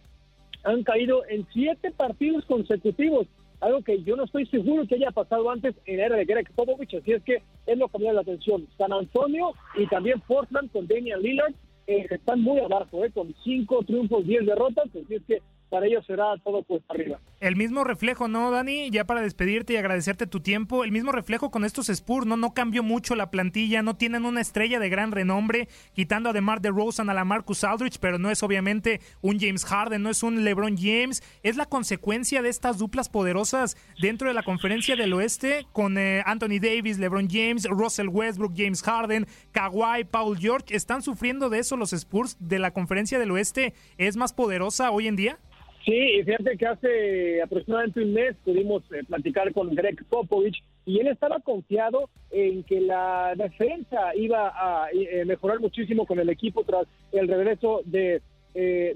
Han 0.64 0.84
caído 0.84 1.22
en 1.28 1.46
siete 1.52 1.90
partidos 1.90 2.44
consecutivos 2.44 3.26
algo 3.62 3.83
que 3.83 4.03
yo 4.03 4.16
no 4.16 4.25
estoy 4.25 4.44
seguro 4.46 4.87
que 4.87 4.96
haya 4.96 5.12
pasado 5.12 5.48
antes 5.48 5.75
en 5.87 5.98
la 5.98 6.07
era 6.07 6.16
de 6.16 6.25
Greg 6.25 6.53
Popovich, 6.55 6.94
así 6.94 7.12
es 7.12 7.22
que 7.22 7.42
es 7.66 7.79
lo 7.79 7.88
que 7.88 7.98
me 7.98 8.12
la 8.12 8.20
atención. 8.20 8.66
San 8.77 8.92
Antonio 8.92 9.53
y 9.77 9.87
también 9.87 10.20
Portland 10.27 10.70
con 10.72 10.88
Damian 10.88 11.22
Lillard 11.22 11.55
eh, 11.87 12.07
están 12.11 12.42
muy 12.42 12.59
abajo, 12.59 13.05
eh, 13.05 13.11
con 13.12 13.33
cinco 13.44 13.85
triunfos, 13.85 14.27
diez 14.27 14.44
derrotas, 14.44 14.87
así 14.87 15.14
es 15.14 15.22
que 15.27 15.38
para 15.72 15.87
ellos 15.87 16.04
será 16.06 16.35
todo 16.44 16.62
pues 16.64 16.82
arriba. 16.90 17.18
El 17.40 17.56
mismo 17.56 17.82
reflejo, 17.82 18.28
¿no, 18.28 18.50
Dani? 18.50 18.90
Ya 18.90 19.06
para 19.06 19.22
despedirte 19.22 19.72
y 19.72 19.76
agradecerte 19.76 20.26
tu 20.26 20.40
tiempo, 20.40 20.85
el 20.85 20.92
mismo 20.92 21.12
reflejo 21.12 21.50
con 21.50 21.64
estos 21.64 21.88
Spurs, 21.88 22.26
¿no? 22.26 22.37
No 22.37 22.52
cambió 22.52 22.82
mucho 22.82 23.16
la 23.16 23.30
plantilla, 23.30 23.80
no 23.80 23.96
tienen 23.96 24.26
una 24.26 24.42
estrella 24.42 24.78
de 24.78 24.90
gran 24.90 25.12
renombre, 25.12 25.68
quitando 25.94 26.28
a 26.28 26.35
DeMar 26.35 26.61
DeRozan 26.61 27.08
a 27.08 27.14
la 27.14 27.24
Marcus 27.24 27.64
Aldrich, 27.64 27.98
pero 28.00 28.18
no 28.18 28.30
es 28.30 28.42
obviamente 28.42 29.00
un 29.22 29.40
James 29.40 29.64
Harden, 29.64 30.02
no 30.02 30.11
es 30.11 30.22
un 30.22 30.44
LeBron 30.44 30.76
James, 30.76 31.22
es 31.42 31.56
la 31.56 31.64
consecuencia 31.64 32.42
de 32.42 32.50
estas 32.50 32.76
duplas 32.76 33.08
poderosas 33.08 33.78
dentro 33.98 34.28
de 34.28 34.35
la 34.35 34.42
conferencia 34.42 34.94
del 34.94 35.14
oeste 35.14 35.66
con 35.72 35.96
eh, 35.96 36.22
Anthony 36.26 36.61
Davis, 36.61 36.98
LeBron 36.98 37.30
James, 37.30 37.64
Russell 37.64 38.08
Westbrook, 38.08 38.52
James 38.54 38.82
Harden, 38.82 39.26
Kawhi, 39.52 40.04
Paul 40.04 40.38
George, 40.38 40.76
¿están 40.76 41.00
sufriendo 41.00 41.48
de 41.48 41.61
eso 41.61 41.78
los 41.78 41.94
Spurs 41.94 42.37
de 42.40 42.58
la 42.58 42.72
conferencia 42.72 43.18
del 43.18 43.30
oeste? 43.30 43.72
¿Es 43.96 44.16
más 44.16 44.35
poderosa 44.35 44.90
hoy 44.90 45.08
en 45.08 45.16
día? 45.16 45.38
Sí, 45.84 46.22
fíjate 46.24 46.56
que 46.56 46.66
hace 46.66 47.42
aproximadamente 47.42 48.02
un 48.02 48.12
mes 48.12 48.36
pudimos 48.44 48.84
eh, 48.92 49.02
platicar 49.04 49.52
con 49.52 49.74
Greg 49.74 50.04
Popovich 50.08 50.62
y 50.86 51.00
él 51.00 51.08
estaba 51.08 51.40
confiado 51.40 52.08
en 52.30 52.62
que 52.62 52.80
la 52.80 53.34
defensa 53.36 54.14
iba 54.14 54.52
a 54.54 54.90
eh, 54.92 55.24
mejorar 55.24 55.58
muchísimo 55.58 56.06
con 56.06 56.20
el 56.20 56.28
equipo 56.28 56.62
tras 56.62 56.86
el 57.10 57.26
regreso 57.26 57.80
de, 57.84 58.22
eh, 58.54 58.92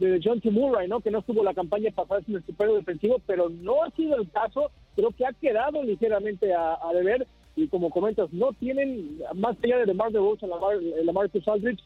de, 0.00 0.20
John 0.22 0.40
T. 0.40 0.50
Murray, 0.50 0.88
¿no? 0.88 1.00
que 1.00 1.12
no 1.12 1.20
estuvo 1.20 1.44
la 1.44 1.54
campaña 1.54 1.92
pasada 1.92 2.20
en 2.26 2.36
el 2.36 2.44
super 2.44 2.70
defensivo, 2.72 3.20
pero 3.24 3.48
no 3.48 3.84
ha 3.84 3.90
sido 3.90 4.16
el 4.16 4.28
caso. 4.30 4.72
Creo 4.96 5.10
que 5.12 5.26
ha 5.26 5.32
quedado 5.32 5.80
ligeramente 5.84 6.52
a, 6.54 6.78
deber 6.92 7.26
y 7.54 7.68
como 7.68 7.90
comentas, 7.90 8.32
no 8.32 8.52
tienen, 8.52 9.18
más 9.34 9.56
allá 9.62 9.78
de 9.78 9.86
DeMar 9.86 10.10
DeRozan, 10.10 10.50
la, 10.50 10.58
la 11.04 11.12
Marcus 11.12 11.46
Aldridge, 11.46 11.82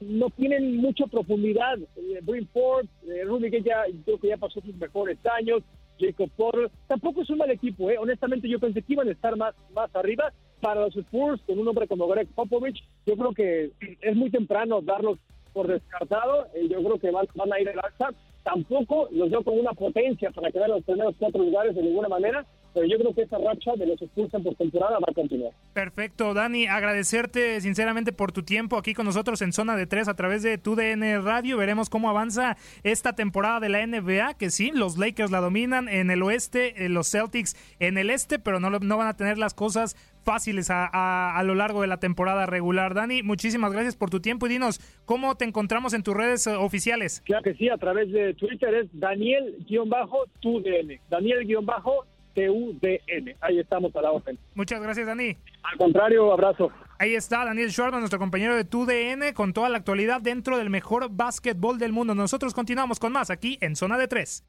no 0.00 0.30
tienen 0.30 0.76
mucha 0.76 1.06
profundidad. 1.06 1.78
Eh, 1.96 2.46
Ford, 2.52 2.86
eh, 3.08 3.50
que 3.50 3.62
ya 3.62 3.84
creo 4.04 4.18
que 4.18 4.28
ya 4.28 4.36
pasó 4.36 4.60
sus 4.60 4.76
mejores 4.76 5.18
años, 5.26 5.62
Jacob 6.00 6.30
Porter, 6.36 6.70
tampoco 6.88 7.22
es 7.22 7.30
un 7.30 7.38
mal 7.38 7.50
equipo, 7.50 7.90
eh. 7.90 7.98
honestamente 7.98 8.48
yo 8.48 8.58
pensé 8.58 8.82
que 8.82 8.94
iban 8.94 9.08
a 9.08 9.12
estar 9.12 9.36
más, 9.36 9.54
más 9.74 9.94
arriba. 9.94 10.32
Para 10.60 10.82
los 10.82 10.94
Spurs, 10.94 11.40
con 11.46 11.58
un 11.58 11.68
hombre 11.68 11.88
como 11.88 12.06
Greg 12.06 12.28
Popovich, 12.34 12.84
yo 13.06 13.16
creo 13.16 13.32
que 13.32 13.70
es 14.02 14.16
muy 14.16 14.30
temprano 14.30 14.82
darlos 14.82 15.18
por 15.54 15.66
descartado, 15.68 16.48
eh, 16.54 16.68
yo 16.68 16.82
creo 16.82 16.98
que 16.98 17.10
van, 17.10 17.26
van 17.34 17.52
a 17.52 17.60
ir 17.60 17.68
al 17.70 17.80
alza. 17.82 18.10
Tampoco 18.42 19.08
los 19.10 19.30
veo 19.30 19.42
con 19.42 19.58
una 19.58 19.72
potencia 19.72 20.30
para 20.30 20.50
quedar 20.50 20.68
en 20.68 20.76
los 20.76 20.84
primeros 20.84 21.14
cuatro 21.18 21.42
lugares 21.42 21.74
de 21.74 21.82
ninguna 21.82 22.08
manera, 22.08 22.44
pero 22.72 22.86
yo 22.86 22.98
creo 22.98 23.14
que 23.14 23.22
esta 23.22 23.38
racha 23.38 23.72
de 23.76 23.86
los 23.86 24.00
expulsan 24.00 24.42
por 24.42 24.54
temporada 24.54 24.98
va 24.98 25.06
a 25.10 25.14
continuar. 25.14 25.52
Perfecto, 25.72 26.34
Dani, 26.34 26.66
agradecerte 26.66 27.60
sinceramente 27.60 28.12
por 28.12 28.32
tu 28.32 28.42
tiempo 28.42 28.76
aquí 28.76 28.94
con 28.94 29.06
nosotros 29.06 29.42
en 29.42 29.52
Zona 29.52 29.76
de 29.76 29.86
Tres 29.86 30.08
a 30.08 30.14
través 30.14 30.42
de 30.42 30.58
tu 30.58 30.76
DN 30.76 31.20
Radio. 31.20 31.56
Veremos 31.56 31.90
cómo 31.90 32.10
avanza 32.10 32.56
esta 32.82 33.14
temporada 33.14 33.60
de 33.60 33.68
la 33.68 33.86
NBA, 33.86 34.34
que 34.34 34.50
sí, 34.50 34.70
los 34.74 34.98
Lakers 34.98 35.30
la 35.30 35.40
dominan 35.40 35.88
en 35.88 36.10
el 36.10 36.22
oeste, 36.22 36.84
eh, 36.84 36.88
los 36.88 37.10
Celtics 37.10 37.56
en 37.78 37.98
el 37.98 38.10
este, 38.10 38.38
pero 38.38 38.60
no, 38.60 38.70
no 38.70 38.96
van 38.96 39.08
a 39.08 39.16
tener 39.16 39.38
las 39.38 39.54
cosas 39.54 39.96
fáciles 40.24 40.70
a, 40.70 41.36
a, 41.36 41.42
lo 41.42 41.54
largo 41.54 41.80
de 41.80 41.86
la 41.86 41.98
temporada 41.98 42.46
regular. 42.46 42.94
Dani, 42.94 43.22
muchísimas 43.22 43.72
gracias 43.72 43.96
por 43.96 44.10
tu 44.10 44.20
tiempo 44.20 44.46
y 44.46 44.50
dinos 44.50 44.80
cómo 45.04 45.36
te 45.36 45.44
encontramos 45.44 45.94
en 45.94 46.02
tus 46.02 46.14
redes 46.14 46.46
eh, 46.46 46.54
oficiales. 46.54 47.22
Claro 47.24 47.42
que 47.42 47.54
sí, 47.54 47.68
a 47.68 47.78
través 47.78 48.10
de 48.12 48.34
Twitter 48.34 48.74
es 48.74 48.88
Daniel-TUDN. 48.92 51.00
Daniel-TUDN. 51.08 52.19
TUDN. 52.34 53.34
Ahí 53.40 53.58
estamos 53.58 53.94
a 53.96 54.02
la 54.02 54.10
orden. 54.12 54.38
Muchas 54.54 54.80
gracias, 54.82 55.06
Dani. 55.06 55.36
Al 55.62 55.78
contrario, 55.78 56.32
abrazo. 56.32 56.70
Ahí 56.98 57.14
está 57.14 57.44
Daniel 57.44 57.70
Schwarman, 57.70 58.00
nuestro 58.00 58.18
compañero 58.18 58.54
de 58.54 58.64
TUDN, 58.64 59.32
con 59.34 59.52
toda 59.52 59.68
la 59.68 59.78
actualidad 59.78 60.20
dentro 60.20 60.58
del 60.58 60.70
mejor 60.70 61.08
básquetbol 61.10 61.78
del 61.78 61.92
mundo. 61.92 62.14
Nosotros 62.14 62.52
continuamos 62.52 62.98
con 62.98 63.12
más 63.12 63.30
aquí 63.30 63.58
en 63.60 63.76
Zona 63.76 63.96
de 63.96 64.08
Tres. 64.08 64.44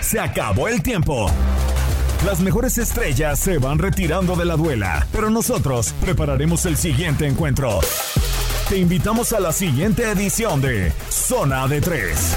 Se 0.00 0.20
acabó 0.20 0.68
el 0.68 0.82
tiempo. 0.82 1.26
Las 2.24 2.40
mejores 2.40 2.78
estrellas 2.78 3.38
se 3.38 3.58
van 3.58 3.78
retirando 3.78 4.34
de 4.36 4.44
la 4.44 4.56
duela, 4.56 5.06
pero 5.12 5.30
nosotros 5.30 5.92
prepararemos 6.00 6.66
el 6.66 6.76
siguiente 6.76 7.26
encuentro. 7.26 7.80
Te 8.68 8.76
invitamos 8.76 9.32
a 9.32 9.40
la 9.40 9.52
siguiente 9.52 10.02
edición 10.10 10.60
de 10.60 10.92
Zona 11.08 11.66
de 11.68 11.80
Tres. 11.80 12.36